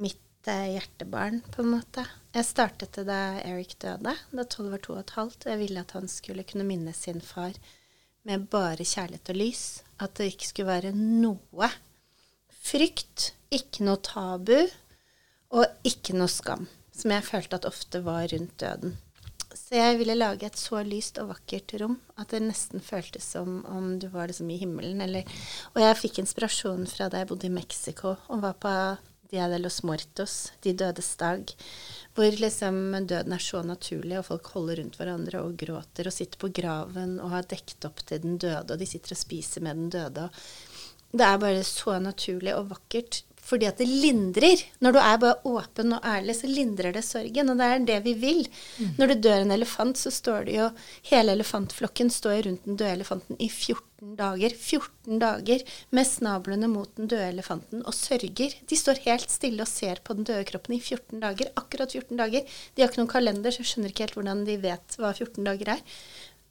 [0.03, 2.07] mitt eh, hjertebarn, på en måte.
[2.35, 5.45] Jeg startet det da Eric døde, da 12 var to og et halvt.
[5.45, 7.57] og Jeg ville at han skulle kunne minne sin far
[8.29, 9.65] med bare kjærlighet og lys.
[10.01, 11.71] At det ikke skulle være noe
[12.61, 14.59] frykt, ikke noe tabu,
[15.51, 16.69] og ikke noe skam.
[16.95, 18.99] Som jeg følte at ofte var rundt døden.
[19.51, 23.65] Så jeg ville lage et så lyst og vakkert rom at det nesten føltes som
[23.67, 25.01] om du var liksom i himmelen.
[25.03, 25.27] Eller,
[25.75, 28.75] og jeg fikk inspirasjon fra da jeg bodde i Mexico og var på
[29.31, 31.53] Dia de los Muertos, De dødes dag,
[32.17, 36.41] hvor liksom døden er så naturlig, og folk holder rundt hverandre og gråter og sitter
[36.43, 39.79] på graven og har dekket opp til den døde, og de sitter og spiser med
[39.79, 40.29] den døde.
[41.13, 43.23] det er bare så naturlig og vakkert.
[43.45, 44.63] Fordi at det lindrer.
[44.85, 47.53] Når du er bare åpen og ærlig, så lindrer det sorgen.
[47.53, 48.43] Og det er det vi vil.
[48.99, 50.71] Når det dør en elefant, så står det jo
[51.11, 54.55] Hele elefantflokken står rundt den døde elefanten i 14 dager.
[54.57, 55.65] 14 dager
[55.97, 58.55] med snablene mot den døde elefanten og sørger.
[58.69, 61.53] De står helt stille og ser på den døde kroppen i 14 dager.
[61.61, 62.47] Akkurat 14 dager.
[62.75, 65.47] De har ikke noen kalender, så jeg skjønner ikke helt hvordan de vet hva 14
[65.49, 65.85] dager er.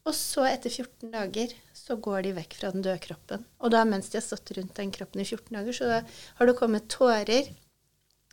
[0.07, 3.43] Og så, etter 14 dager, så går de vekk fra den døde kroppen.
[3.59, 5.99] Og da mens de har stått rundt den kroppen i 14 dager, så
[6.39, 7.49] har det kommet tårer.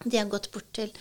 [0.05, 0.93] De har gått bort til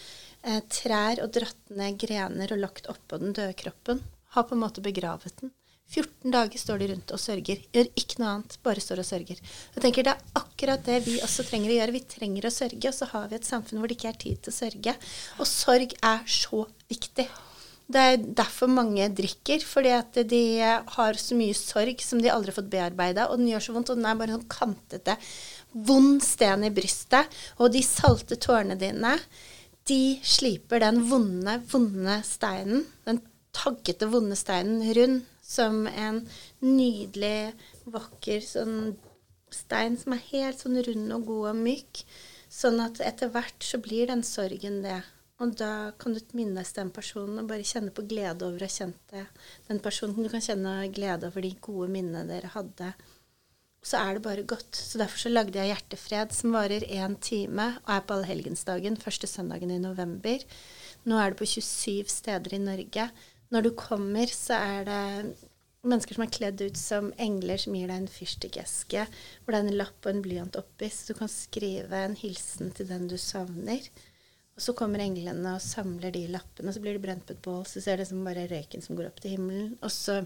[0.41, 4.01] eh, trær og dratt ned grener og lagt oppå den døde kroppen.
[4.35, 5.53] Har på en måte begravet den.
[5.85, 7.61] 14 dager står de rundt og sørger.
[7.75, 9.41] Gjør ikke noe annet, bare står og sørger.
[9.75, 11.95] Jeg tenker Det er akkurat det vi også trenger å gjøre.
[11.95, 14.41] Vi trenger å sørge, og så har vi et samfunn hvor det ikke er tid
[14.41, 14.95] til å sørge.
[15.37, 17.27] Og sorg er så viktig.
[17.85, 20.41] Det er derfor mange drikker, fordi at de
[20.95, 23.91] har så mye sorg som de aldri har fått bearbeida, og den gjør så vondt,
[23.93, 25.17] og den er bare sånn kantete,
[25.85, 27.29] vond sten i brystet.
[27.59, 29.13] Og de salte tårene dine,
[29.85, 33.21] de sliper den vonde, vonde steinen, den
[33.55, 36.23] taggete, vonde steinen rund som en
[36.65, 37.53] nydelig,
[37.85, 38.95] vakker sånn
[39.53, 42.01] stein som er helt sånn rund og god og myk.
[42.49, 45.03] Sånn at etter hvert så blir den sorgen det.
[45.43, 48.71] Og da kan du minnes den personen og bare kjenne på glede over å ha
[48.71, 49.25] kjent det.
[49.67, 52.93] Den personen Du kan kjenne glede over de gode minnene dere hadde.
[53.85, 54.79] Så er det bare godt.
[54.79, 59.27] Så derfor så lagde jeg Hjertefred, som varer én time og er på allhelgensdagen, første
[59.29, 60.45] søndagen i november.
[61.05, 63.09] Nå er det på 27 steder i Norge.
[63.51, 65.03] Når du kommer, så er det
[65.85, 69.67] mennesker som er kledd ut som engler, som gir deg en fyrstikkeske hvor det er
[69.67, 73.19] en lapp og en blyant oppi, så du kan skrive en hilsen til den du
[73.21, 73.85] savner.
[74.55, 77.65] Og så kommer englene og samler de lappene, så blir de brent på et bål.
[77.67, 79.73] Så ser det som bare røyken som går opp til himmelen.
[79.83, 80.21] Og så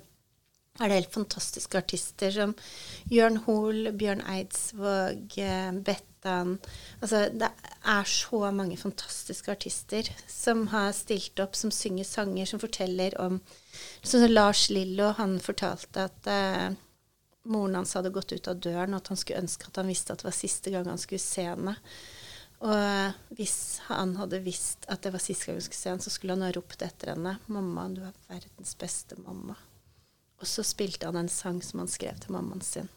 [0.80, 2.54] er det helt fantastiske artister som
[3.12, 6.58] Jørn Hoel, Bjørn Eidsvåg, eh, Bettan
[7.02, 7.50] Altså det
[7.88, 13.42] er så mange fantastiske artister som har stilt opp, som synger sanger, som forteller om
[14.04, 16.78] Sånn som Lars Lillo, han fortalte at eh,
[17.50, 20.14] moren hans hadde gått ut av døren, og at han skulle ønske at han visste
[20.14, 21.76] at det var siste gang han skulle se henne.
[22.60, 26.12] Og hvis han hadde visst at det var sist gang hun skulle se ham, så
[26.12, 29.56] skulle han ha ropt etter henne 'Mamma, du er verdens beste mamma'.
[30.40, 32.90] Og så spilte han en sang som han skrev til mammaen sin.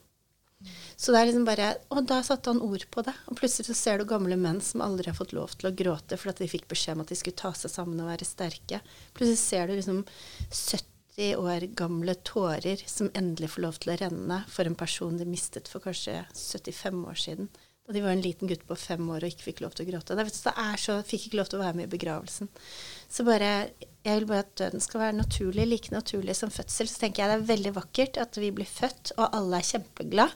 [0.96, 3.14] Så det er liksom bare Og da satte han ord på det.
[3.26, 6.18] Og plutselig så ser du gamle menn som aldri har fått lov til å gråte
[6.20, 8.78] fordi de fikk beskjed om at de skulle ta seg sammen og være sterke.
[9.16, 10.04] Plutselig ser du liksom
[10.50, 15.26] 70 år gamle tårer som endelig får lov til å renne for en person de
[15.28, 17.50] mistet for kanskje 75 år siden.
[17.82, 19.88] Da de var en liten gutt på fem år og ikke fikk lov til å
[19.88, 20.14] gråte.
[20.14, 22.46] Det, vet du, er så, fikk ikke lov til å være med i begravelsen.
[23.10, 23.48] Så bare,
[24.06, 26.86] jeg vil bare at døden skal være naturlig, like naturlig som fødsel.
[26.86, 30.30] Så tenker jeg det er veldig vakkert at vi blir født, og alle er kjempeglade.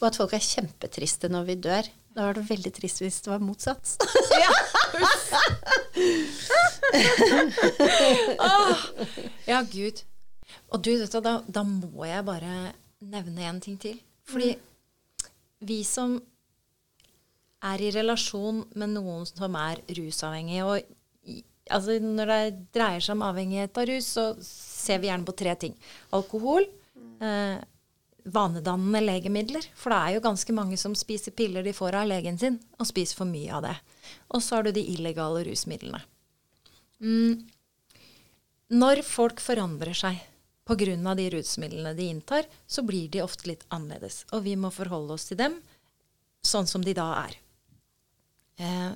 [0.00, 1.84] Og at folk er kjempetriste når vi dør.
[2.16, 3.84] Da var det veldig trist hvis det var motsatt.
[8.40, 8.76] Åh,
[9.44, 10.00] ja, gud.
[10.72, 12.72] Og du, vet du, da, da må jeg bare
[13.04, 14.00] nevne en ting til.
[14.32, 14.56] Fordi
[15.66, 16.20] vi som
[17.72, 21.40] er i relasjon med noen som er rusavhengige, og
[21.72, 22.42] altså når det
[22.76, 25.74] dreier seg om avhengighet av rus, så ser vi gjerne på tre ting.
[26.16, 26.68] Alkohol,
[27.20, 27.56] eh,
[28.26, 32.38] vanedannende legemidler, for det er jo ganske mange som spiser piller de får av legen
[32.38, 33.76] sin, og spiser for mye av det.
[34.34, 36.02] Og så har du de illegale rusmidlene.
[37.02, 37.46] Mm.
[38.74, 40.18] Når folk forandrer seg
[40.66, 41.14] pga.
[41.14, 44.24] de rusmidlene de inntar, så blir de ofte litt annerledes.
[44.32, 45.60] Og vi må forholde oss til dem
[46.42, 47.36] sånn som de da er.
[48.56, 48.92] Eh,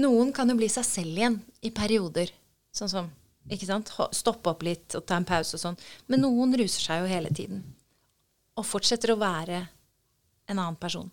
[0.00, 2.32] noen kan jo bli seg selv igjen i perioder.
[2.74, 3.10] Sånn som
[3.52, 3.92] ikke sant?
[4.16, 5.80] Stoppe opp litt og ta en pause og sånn.
[6.08, 7.62] Men noen ruser seg jo hele tiden.
[8.58, 9.60] Og fortsetter å være
[10.48, 11.10] en annen person.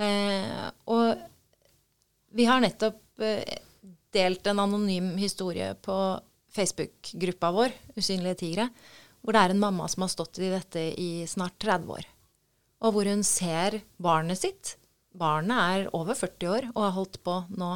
[0.00, 1.20] Eh, og
[2.36, 3.58] vi har nettopp eh,
[4.14, 5.96] delt en anonym historie på
[6.50, 8.66] Facebook-gruppa vår, Usynlige tigre,
[9.20, 12.08] hvor det er en mamma som har stått i dette i snart 30 år.
[12.80, 14.74] Og hvor hun ser barnet sitt.
[15.16, 17.70] Barnet er over 40 år og har holdt på nå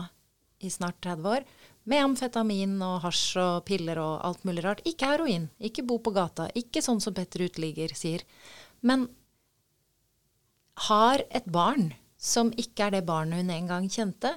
[0.64, 1.46] i snart 30 år
[1.90, 4.84] med amfetamin og hasj og piller og alt mulig rart.
[4.88, 8.24] Ikke heroin, ikke bo på gata, ikke sånn som Petter Uteligger sier.
[8.80, 9.08] Men
[10.88, 14.32] har et barn som ikke er det barnet hun en gang kjente,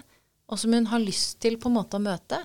[0.47, 2.41] og som hun har lyst til på en måte å møte,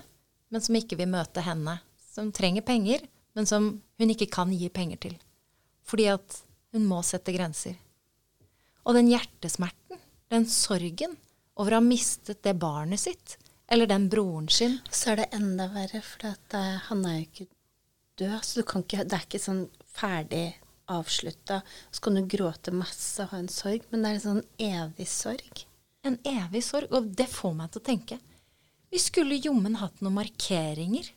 [0.51, 1.79] men som ikke vil møte henne.
[2.13, 5.15] Som trenger penger, men som hun ikke kan gi penger til.
[5.83, 6.39] Fordi at
[6.75, 7.75] hun må sette grenser.
[8.83, 11.17] Og den hjertesmerten, den sorgen
[11.59, 15.67] over å ha mistet det barnet sitt, eller den broren sin Så er det enda
[15.73, 17.47] verre, for at, eh, han er jo ikke
[18.21, 18.39] død.
[18.43, 20.45] Så du kan ikke, det er ikke sånn ferdig
[20.91, 21.61] avslutta.
[21.91, 25.07] Så kan du gråte masse og ha en sorg, men det er en sånn evig
[25.09, 25.65] sorg.
[26.03, 26.91] En evig sorg.
[26.91, 28.19] Og det får meg til å tenke
[28.93, 31.07] Vi skulle jommen hatt noen markeringer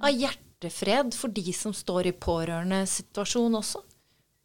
[0.00, 3.82] av hjertefred for de som står i pårørendesituasjon også.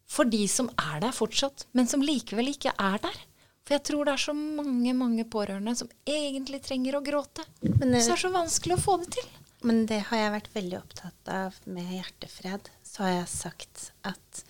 [0.10, 3.21] For de som er der fortsatt, men som likevel ikke er der.
[3.63, 7.45] For jeg tror det er så mange mange pårørende som egentlig trenger å gråte.
[7.63, 9.30] Men, det, så det er så vanskelig å få det til.
[9.63, 12.67] Men det har jeg vært veldig opptatt av med hjertefred.
[12.84, 14.41] Så har jeg sagt at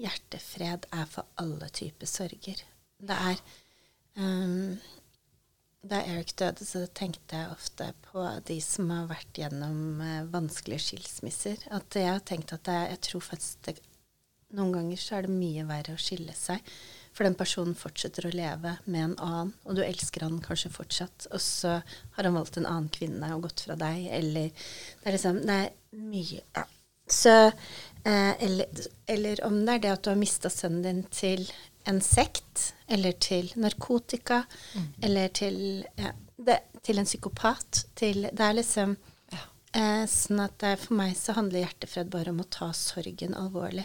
[0.00, 2.64] hjertefred er for alle typer sorger.
[2.98, 3.38] Det er
[4.18, 4.74] um,
[5.80, 10.88] Da Eric døde, så tenkte jeg ofte på de som har vært gjennom uh, vanskelige
[10.90, 11.62] skilsmisser.
[11.70, 13.78] At jeg har tenkt at jeg, jeg tror faktisk det,
[14.58, 16.58] noen ganger så er det mye verre å skille seg.
[17.20, 21.26] For den personen fortsetter å leve med en annen, og du elsker han kanskje fortsatt,
[21.28, 21.74] og så
[22.16, 25.56] har han valgt en annen kvinne og gått fra deg, eller Det er liksom Det
[25.66, 26.62] er mye ja.
[27.10, 31.44] Så eh, eller, eller om det er det at du har mista sønnen din til
[31.92, 34.46] en sekt, eller til narkotika,
[35.04, 35.60] eller til
[36.00, 38.96] ja, det, til en psykopat, til Det er liksom
[39.36, 39.44] Ja.
[39.76, 43.84] Eh, sånn at det, for meg så handler hjertefred bare om å ta sorgen alvorlig.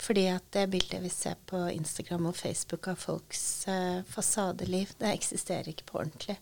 [0.00, 5.12] Fordi at det bildet vi ser på Instagram og Facebook av folks eh, fasadeliv, det
[5.12, 6.38] eksisterer ikke på ordentlig.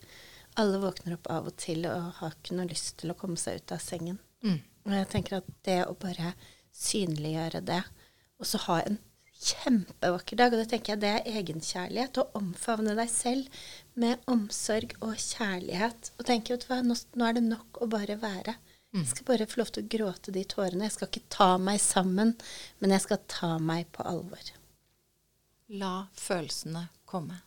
[0.58, 3.58] Alle våkner opp av og til og har ikke noe lyst til å komme seg
[3.58, 4.20] ut av sengen.
[4.46, 4.60] Mm.
[4.86, 6.32] Og jeg tenker at det å bare
[6.78, 7.82] synliggjøre det,
[8.38, 9.00] og så ha en
[9.38, 13.60] kjempevakker dag, og det tenker jeg det er egenkjærlighet, å omfavne deg selv
[13.98, 16.12] med omsorg og kjærlighet.
[16.18, 18.54] Og tenke, at nå, nå er det nok å bare være.
[18.96, 20.86] Jeg skal bare få lov til å gråte de tårene.
[20.86, 22.32] Jeg skal ikke ta meg sammen,
[22.80, 24.54] men jeg skal ta meg på alvor.
[25.76, 27.42] La følelsene komme.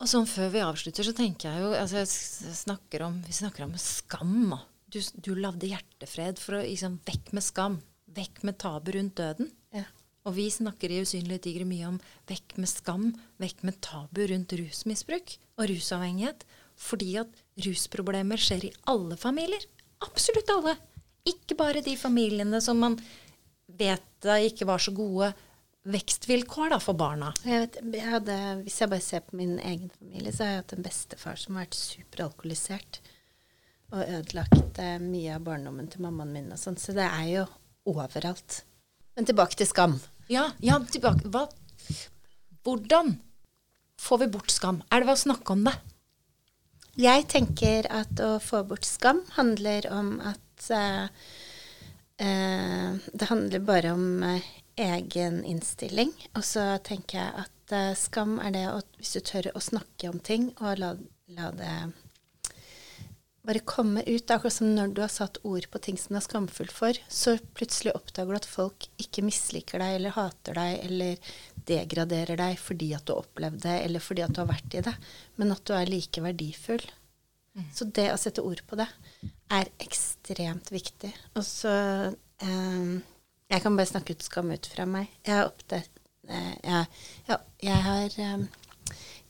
[0.00, 3.64] Og sånn før vi avslutter, så tenker jeg jo altså jeg snakker om, Vi snakker
[3.64, 4.56] om skam.
[4.92, 7.78] Du, du lagde hjertefred for å liksom Vekk med skam.
[8.16, 9.50] Vekk med tabu rundt døden.
[9.76, 9.84] Ja.
[10.26, 14.54] Og vi snakker i Usynlige tigre mye om vekk med skam, vekk med tabu rundt
[14.58, 16.42] rusmisbruk og rusavhengighet.
[16.76, 19.62] Fordi at rusproblemer skjer i alle familier.
[20.04, 20.76] Absolutt alle.
[21.26, 22.98] Ikke bare de familiene som man
[23.78, 25.32] vet ikke var så gode
[25.86, 27.32] vekstvilkår da, for barna.
[27.46, 30.62] Jeg vet, jeg hadde, hvis jeg bare ser på min egen familie, så har jeg
[30.64, 33.00] hatt en bestefar som har vært superalkoholisert.
[33.94, 36.78] Og ødelagt eh, mye av barndommen til mammaen min og sånn.
[36.80, 37.44] Så det er jo
[37.86, 38.64] overalt.
[39.14, 39.94] Men tilbake til skam.
[40.32, 41.30] Ja, ja tilbake.
[41.30, 41.46] Hva?
[42.66, 43.14] Hvordan
[44.02, 44.82] får vi bort skam?
[44.90, 45.76] Er det ved å snakke om det?
[46.96, 51.04] Jeg tenker at å få bort skam handler om at uh,
[52.24, 54.46] uh, Det handler bare om uh,
[54.80, 56.14] egen innstilling.
[56.32, 57.52] Og så tenker jeg at
[58.00, 60.94] skam er det å, hvis du tør å snakke om ting og la,
[61.36, 61.76] la det
[63.46, 64.30] bare komme ut.
[64.30, 67.36] Akkurat som når du har satt ord på ting som du er skamfull for, så
[67.56, 71.32] plutselig oppdager du at folk ikke misliker deg eller hater deg eller
[71.66, 74.84] degraderer deg fordi at du har opplevd det, eller fordi at du har vært i
[74.86, 74.94] det,
[75.40, 76.84] men at du er like verdifull.
[77.56, 77.68] Mm.
[77.72, 78.88] Så det å sette ord på det
[79.56, 81.12] er ekstremt viktig.
[81.38, 81.72] Og så
[82.44, 82.96] eh,
[83.46, 85.08] Jeg kan bare snakke ut skam ut fra meg.
[85.24, 86.02] Jeg har opptatt...
[86.28, 86.86] eh, jeg,
[87.30, 88.65] jeg, jeg har eh,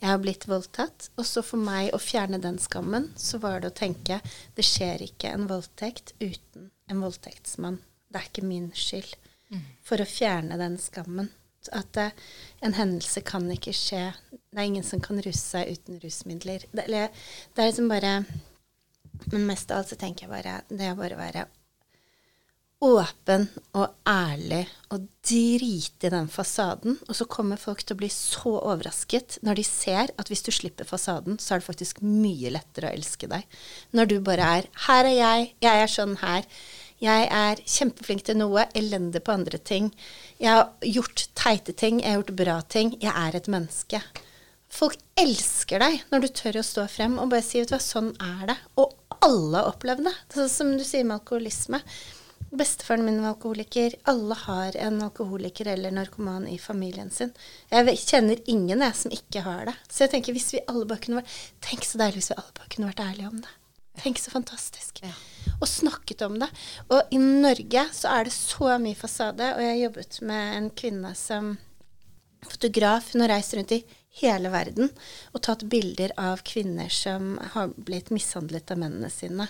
[0.00, 1.10] jeg har blitt voldtatt.
[1.16, 4.20] Og så for meg å fjerne den skammen, så var det å tenke
[4.56, 7.80] det skjer ikke en voldtekt uten en voldtektsmann.
[8.08, 9.16] Det er ikke min skyld.
[9.50, 9.62] Mm.
[9.86, 11.30] For å fjerne den skammen.
[11.74, 12.12] At uh,
[12.62, 14.04] en hendelse kan ikke skje.
[14.30, 16.66] Det er ingen som kan ruse seg uten rusmidler.
[16.70, 18.20] Det, det er liksom bare
[19.32, 21.46] Men mest av alt så tenker jeg bare det å bare være
[22.84, 23.46] åpen
[23.78, 26.98] og ærlig og drite i den fasaden.
[27.08, 30.52] Og så kommer folk til å bli så overrasket når de ser at hvis du
[30.52, 33.46] slipper fasaden, så er det faktisk mye lettere å elske deg.
[33.96, 35.54] Når du bare er 'Her er jeg.
[35.60, 36.44] Jeg er sånn her.
[37.00, 39.92] Jeg er kjempeflink til noe, elendig på andre ting.
[40.40, 42.00] Jeg har gjort teite ting.
[42.00, 42.96] Jeg har gjort bra ting.
[43.00, 44.02] Jeg er et menneske.
[44.68, 47.80] Folk elsker deg når du tør å stå frem og bare si vet du hva,
[47.80, 48.56] sånn er det.
[48.76, 50.14] Og alle har opplevd det.
[50.34, 51.80] sånn som du sier med alkoholisme.
[52.56, 53.94] Bestefaren min var alkoholiker.
[54.08, 57.32] Alle har en alkoholiker eller narkoman i familien sin.
[57.72, 59.74] Jeg kjenner ingen jeg som ikke har det.
[59.90, 62.56] Så jeg tenker hvis vi alle bare kunne vært Tenk så deilig hvis vi alle
[62.56, 63.52] bare kunne vært ærlige om det.
[63.96, 65.02] Tenk så fantastisk.
[65.02, 65.12] Ja.
[65.58, 66.48] Og snakket om det.
[66.92, 69.52] Og i Norge så er det så mye fasade.
[69.56, 71.54] Og jeg har jobbet med en kvinne som
[72.46, 73.12] fotograf.
[73.12, 73.82] Hun har reist rundt i
[74.22, 74.88] hele verden
[75.34, 79.48] og tatt bilder av kvinner som har blitt mishandlet av mennene sine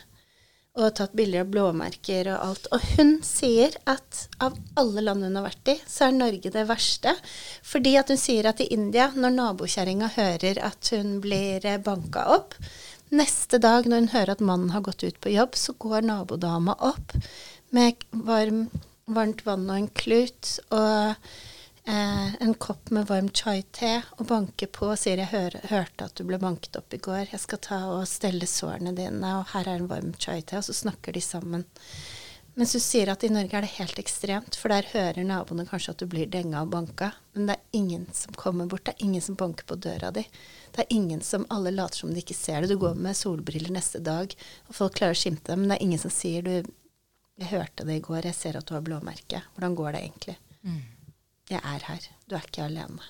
[0.76, 2.66] og tatt bilder av blåmerker og alt.
[2.74, 6.66] Og hun sier at av alle land hun har vært i, så er Norge det
[6.68, 7.14] verste.
[7.64, 12.58] Fordi at hun sier at i India, når nabokjerringa hører at hun blir banka opp,
[13.08, 16.76] neste dag når hun hører at mannen har gått ut på jobb, så går nabodama
[16.84, 17.16] opp
[17.76, 18.66] med varm,
[19.08, 20.58] varmt vann og en klut.
[20.70, 21.14] og
[21.86, 26.18] eh, en kopp med varm chai-te og banker på og sier jeg hør, hørte at
[26.18, 29.68] du ble banket opp i går, jeg skal ta og stelle sårene dine, og her
[29.70, 31.66] er en varm chai-te, og så snakker de sammen.
[32.56, 35.92] Mens du sier at i Norge er det helt ekstremt, for der hører naboene kanskje
[35.92, 39.04] at du blir denga og banka, men det er ingen som kommer bort, det er
[39.04, 40.22] ingen som banker på døra di.
[40.72, 42.72] Det er ingen som Alle later som de ikke ser det.
[42.72, 44.32] Du går med solbriller neste dag,
[44.70, 46.54] og folk klarer å skimte deg, men det er ingen som sier du
[47.36, 49.42] Jeg hørte det i går, jeg ser at du har blåmerke.
[49.52, 50.38] Hvordan går det egentlig?
[50.64, 50.84] Mm.
[51.50, 52.08] Jeg er her.
[52.26, 53.04] Du er ikke alene.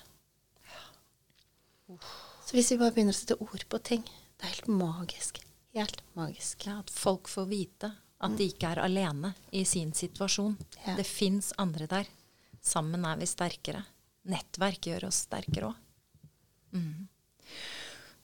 [2.47, 5.39] Så hvis vi bare begynner å sette ord på ting Det er helt magisk.
[5.75, 6.65] Helt magisk.
[6.67, 10.55] Ja, At folk får vite at de ikke er alene i sin situasjon.
[10.85, 10.95] Ja.
[10.97, 12.07] Det fins andre der.
[12.65, 13.83] Sammen er vi sterkere.
[14.27, 15.83] Nettverk gjør oss sterkere òg.
[16.73, 17.05] Mm.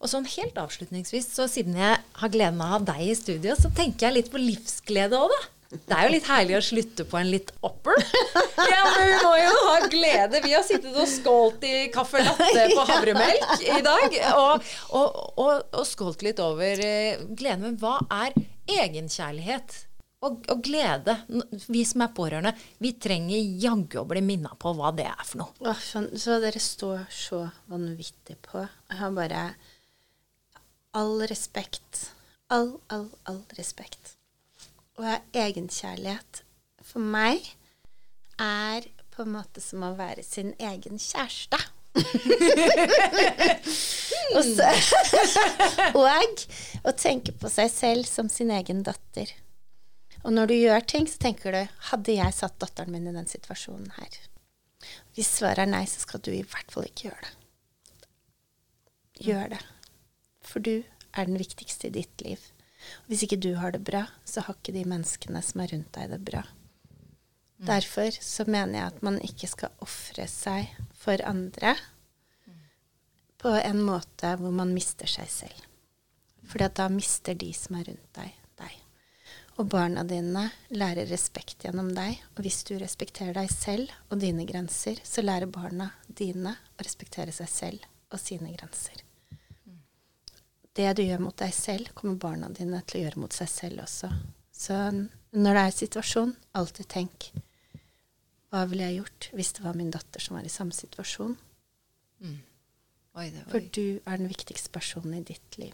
[0.03, 3.53] Og sånn helt avslutningsvis, så siden jeg har gleden av å ha deg i studio,
[3.55, 5.52] så tenker jeg litt på livsglede òg, da.
[5.73, 7.97] Det er jo litt herlig å slutte på en litt upper.
[8.73, 10.41] Ja, men vi må jo ha glede.
[10.43, 14.17] Vi har sittet og skålt i caffè latte på havremelk i dag.
[14.37, 17.65] Og, og, og, og skålt litt over uh, gleden.
[17.65, 18.37] Men hva er
[18.69, 19.79] egenkjærlighet?
[20.23, 21.17] Og, og, glede.
[21.67, 25.43] Vi som er pårørende, vi trenger jaggu å bli minna på hva det er for
[25.43, 25.51] noe.
[25.67, 25.83] Åh,
[26.15, 28.63] så dere står så vanvittig på.
[28.63, 29.45] Jeg har bare
[30.95, 32.07] all respekt.
[32.53, 34.15] All, all, all respekt
[35.01, 36.43] ha egenkjærlighet
[36.85, 37.41] for meg
[38.41, 41.57] er på en måte som å være sin egen kjæreste.
[44.33, 44.69] og, så,
[45.97, 46.05] og
[46.89, 49.29] å tenke på seg selv som sin egen datter.
[50.23, 53.29] Og når du gjør ting, så tenker du Hadde jeg satt datteren min i den
[53.29, 54.19] situasjonen her?
[55.15, 57.33] Hvis svaret er nei, så skal du i hvert fall ikke gjøre det.
[59.23, 59.61] Gjør det.
[60.43, 60.75] For du
[61.13, 62.41] er den viktigste i ditt liv.
[63.07, 66.11] Hvis ikke du har det bra, så har ikke de menneskene som er rundt deg,
[66.13, 66.43] det bra.
[66.43, 67.65] Mm.
[67.69, 70.71] Derfor så mener jeg at man ikke skal ofre seg
[71.03, 71.75] for andre
[73.43, 75.67] på en måte hvor man mister seg selv.
[76.47, 78.77] Fordi at da mister de som er rundt deg, deg.
[79.59, 82.21] Og barna dine lærer respekt gjennom deg.
[82.35, 87.35] Og hvis du respekterer deg selv og dine grenser, så lærer barna dine å respektere
[87.35, 89.02] seg selv og sine grenser.
[90.73, 93.83] Det du gjør mot deg selv, kommer barna dine til å gjøre mot seg selv
[93.85, 94.09] også.
[94.53, 94.77] Så
[95.33, 97.29] når det er situasjon, alltid tenk
[98.53, 101.31] hva ville jeg gjort hvis det var min datter som var i samme situasjon?
[102.21, 102.35] Mm.
[103.17, 105.73] Oi, det For du er den viktigste personen i ditt liv.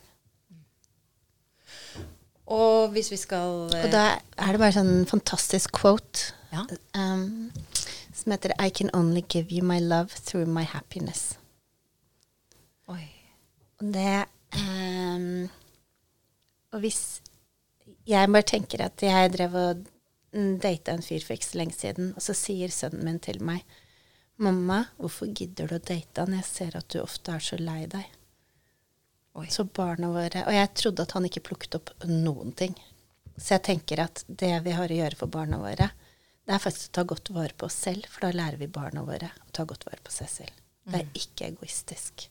[2.49, 4.05] Og hvis vi skal Og da
[4.39, 6.63] er det bare sånn fantastisk quote Ja.
[6.97, 7.51] um,
[8.15, 11.37] som heter I can only give you my love through my happiness.
[12.89, 13.05] Oi.
[13.79, 14.25] Og det
[14.57, 15.49] um,
[16.73, 17.21] Og hvis
[18.07, 19.87] Jeg bare tenker at jeg drev og
[20.61, 23.63] data en fyr for ikke så lenge siden, og så sier sønnen min til meg
[24.39, 26.37] Mamma, hvorfor gidder du å date han?
[26.37, 28.05] Jeg ser at du ofte er så lei deg.
[29.35, 29.49] Oi.
[29.51, 32.77] Så barna våre Og jeg trodde at han ikke plukket opp noen ting.
[33.35, 35.89] Så jeg tenker at det vi har å gjøre for barna våre,
[36.47, 39.03] det er faktisk å ta godt vare på oss selv, for da lærer vi barna
[39.05, 40.63] våre å ta godt vare på seg selv.
[40.89, 42.25] Det er ikke egoistisk.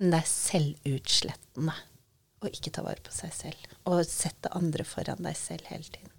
[0.00, 1.76] Men det er selvutslettende
[2.40, 3.70] å ikke ta vare på seg selv.
[3.90, 6.16] Og sette andre foran deg selv hele tiden.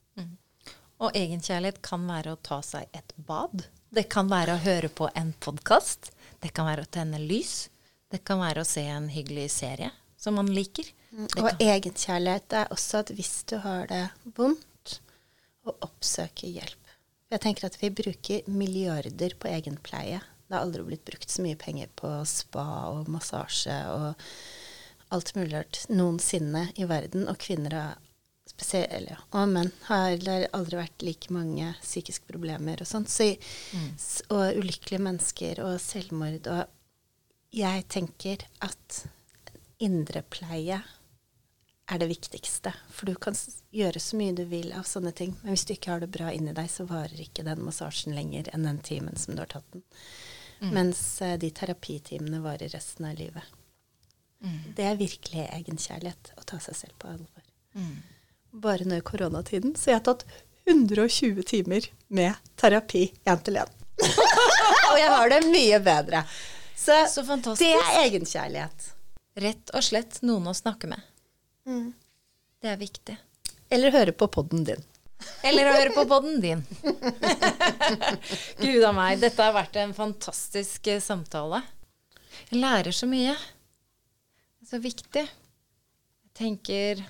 [1.01, 3.63] Og egenkjærlighet kan være å ta seg et bad.
[3.89, 6.11] Det kan være å høre på en podkast.
[6.39, 7.71] Det kan være å tenne lys.
[8.11, 9.89] Det kan være å se en hyggelig serie
[10.21, 10.85] som man liker.
[11.09, 14.03] Det Og egenkjærlighet er også at hvis du har det
[14.37, 14.99] vondt,
[15.65, 16.93] å oppsøke hjelp.
[17.31, 20.21] Jeg tenker at vi bruker milliarder på egenpleie.
[20.51, 24.25] Det har aldri blitt brukt så mye penger på spa og massasje og
[25.15, 27.23] alt mulig rart noensinne i verden.
[27.31, 27.93] Og kvinner har
[28.51, 33.07] spesielt, ja, og menn har det har aldri vært like mange psykiske problemer og sånt.
[33.07, 33.29] Så,
[33.71, 33.89] mm.
[34.35, 36.51] og ulykkelige mennesker og selvmord.
[36.51, 39.05] Og jeg tenker at
[39.79, 40.81] indrepleie
[41.91, 42.73] er det viktigste.
[42.91, 43.39] For du kan
[43.71, 46.31] gjøre så mye du vil av sånne ting, men hvis du ikke har det bra
[46.31, 49.67] inni deg, så varer ikke den massasjen lenger enn den timen som du har tatt
[49.75, 49.83] den.
[50.61, 53.43] Mens eh, de terapitimene varer resten av livet.
[54.75, 57.43] Det er virkelig egenkjærlighet å ta seg selv på alvor.
[58.51, 60.25] Bare nå i koronatiden så jeg har tatt
[60.69, 63.69] 120 timer med terapi én til én.
[64.91, 66.23] Og jeg har det mye bedre.
[66.75, 67.21] Så, Så
[67.61, 68.87] det er egenkjærlighet.
[69.37, 71.01] rett og slett noen å snakke med.
[71.69, 71.93] Mm.
[72.61, 73.17] Det er viktig.
[73.69, 74.81] Eller høre på podden din.
[75.45, 76.61] Eller å høre på podden din.
[78.63, 81.61] Gud a meg, dette har vært en fantastisk eh, samtale.
[82.51, 83.33] Jeg lærer så mye.
[83.35, 85.25] Det er så viktig.
[85.25, 87.03] Jeg tenker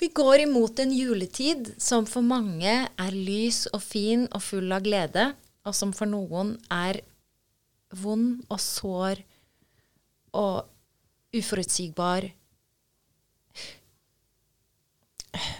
[0.00, 4.84] Vi går imot en juletid som for mange er lys og fin og full av
[4.84, 5.30] glede,
[5.64, 7.00] og som for noen er
[7.94, 9.22] vond og sår
[10.34, 10.66] og
[11.34, 12.26] uforutsigbar.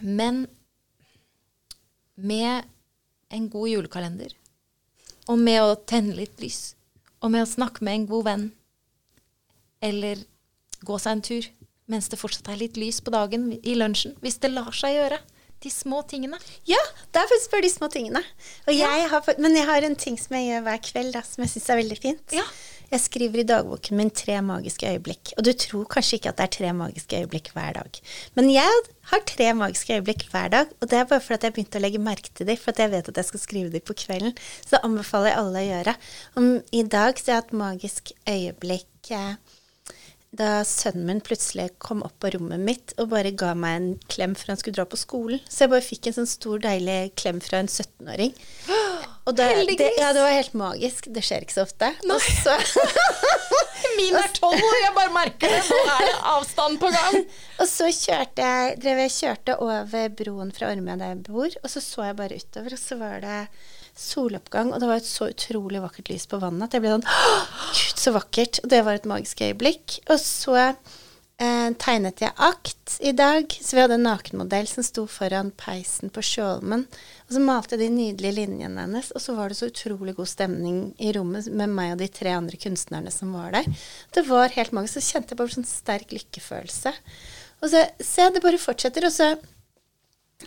[0.00, 0.46] Men
[2.14, 2.68] med
[3.34, 4.34] en god julekalender,
[5.26, 6.74] og med å tenne litt lys,
[7.24, 8.48] og med å snakke med en god venn,
[9.84, 10.24] eller
[10.84, 11.52] gå seg en tur
[11.90, 15.20] mens det fortsatt er litt lys på dagen i lunsjen, hvis det lar seg gjøre.
[15.64, 16.36] De små tingene.
[16.68, 16.80] Ja,
[17.12, 18.20] det er faktisk bare de små tingene.
[18.68, 21.44] Og jeg har, men jeg har en ting som jeg gjør hver kveld, da, som
[21.44, 22.34] jeg syns er veldig fint.
[22.36, 22.44] Ja.
[22.94, 25.32] Jeg skriver i dagboken min tre magiske øyeblikk.
[25.34, 27.96] Og du tror kanskje ikke at det er tre magiske øyeblikk hver dag.
[28.38, 31.80] Men jeg har tre magiske øyeblikk hver dag, og det er bare fordi jeg begynte
[31.80, 34.38] å legge merke til dem, for jeg vet at jeg skal skrive dem på kvelden.
[34.62, 35.96] Så det anbefaler jeg alle å gjøre.
[36.38, 39.34] Om, I dag så har jeg hatt magisk øyeblikk eh,
[40.38, 44.34] da sønnen min plutselig kom opp på rommet mitt og bare ga meg en klem
[44.38, 45.42] før han skulle dra på skolen.
[45.48, 48.34] Så jeg bare fikk en sånn stor, deilig klem fra en 17-åring.
[49.24, 51.06] Og da, det, ja, det var helt magisk.
[51.08, 51.88] Det skjer ikke så ofte.
[52.12, 52.58] Og så,
[53.96, 55.62] Min er tolv år, jeg bare merker det.
[55.70, 57.16] Nå er det avstand på gang.
[57.60, 61.72] og så kjørte jeg, drev jeg kjørte over broen fra Ormøya der jeg bor, og
[61.72, 63.40] så så jeg bare utover, og så var det
[63.98, 67.06] soloppgang, og det var et så utrolig vakkert lys på vannet at jeg ble sånn
[67.06, 68.60] Gud, så vakkert.
[68.64, 69.98] Og det var et magisk øyeblikk.
[70.10, 75.06] Og så eh, tegnet jeg akt i dag, så vi hadde en nakenmodell som sto
[75.10, 76.86] foran peisen på Skjolmen.
[77.26, 80.30] Og så malte jeg de nydelige linjene hennes, og så var det så utrolig god
[80.30, 83.70] stemning i rommet med meg og de tre andre kunstnerne som var der.
[84.14, 84.98] Det var helt magisk.
[84.98, 86.94] Så kjente jeg bare sånn sterk lykkefølelse.
[87.62, 89.30] Og så se, det bare fortsetter, og så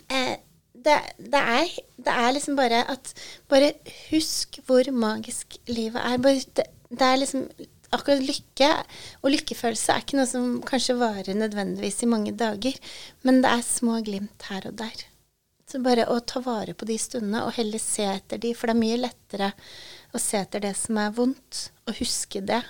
[0.06, 0.36] eh,
[0.84, 3.12] det, det, er, det er liksom bare at
[3.50, 3.72] Bare
[4.10, 6.22] husk hvor magisk livet er.
[6.22, 7.48] Bare, det, det er liksom
[7.88, 8.66] Akkurat lykke
[9.22, 12.74] og lykkefølelse er ikke noe som kanskje varer nødvendigvis i mange dager,
[13.24, 15.06] men det er små glimt her og der.
[15.68, 18.76] Så bare å ta vare på de stundene, og heller se etter de, for det
[18.76, 19.48] er mye lettere
[20.12, 22.60] å se etter det som er vondt, og huske det,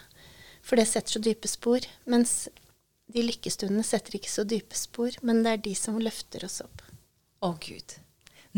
[0.62, 1.82] for det setter så dype spor.
[2.06, 2.44] Mens
[3.10, 6.82] de lykkestundene setter ikke så dype spor, men det er de som løfter oss opp.
[7.38, 7.92] Å, Gud.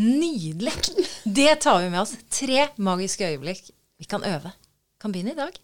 [0.01, 0.73] Nydelig!
[1.25, 2.15] Det tar vi med oss.
[2.33, 3.67] Tre magiske øyeblikk
[4.01, 4.55] vi kan øve.
[5.01, 5.59] Kan begynne i dag.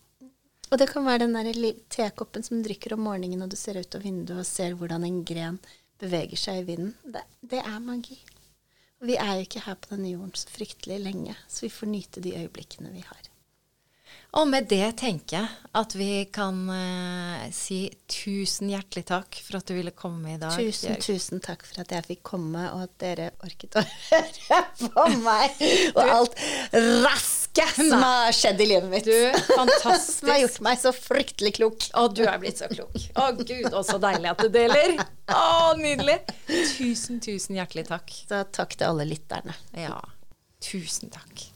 [0.68, 3.96] Og det kan være den der tekoppen som drikker om morgenen, og du ser ut
[3.96, 5.56] av vinduet og ser hvordan en gren
[6.02, 6.92] beveger seg i vinden.
[7.04, 8.18] Det, det er magi.
[9.00, 11.92] Og vi er jo ikke her på denne jorden så fryktelig lenge, så vi får
[11.92, 13.30] nyte de øyeblikkene vi har.
[14.36, 19.68] Og med det tenker jeg at vi kan eh, si tusen hjertelig takk for at
[19.68, 20.52] du ville komme i dag.
[20.52, 21.04] Tusen, Jørg.
[21.06, 25.64] tusen takk for at jeg fikk komme, og at dere orket å høre på meg
[25.94, 26.36] og alt
[27.06, 29.08] raske som har skjedd i livet mitt.
[29.08, 30.18] Du, fantastisk.
[30.26, 31.88] Som har gjort meg så fryktelig klok.
[31.96, 32.94] Å, du er blitt så klok.
[33.16, 34.96] Å, Gud, og så deilig at du deler.
[35.32, 36.18] Å, nydelig.
[36.76, 38.12] Tusen, tusen hjertelig takk.
[38.28, 39.56] Så takk til alle lytterne.
[39.76, 39.98] Ja,
[40.64, 41.48] tusen takk.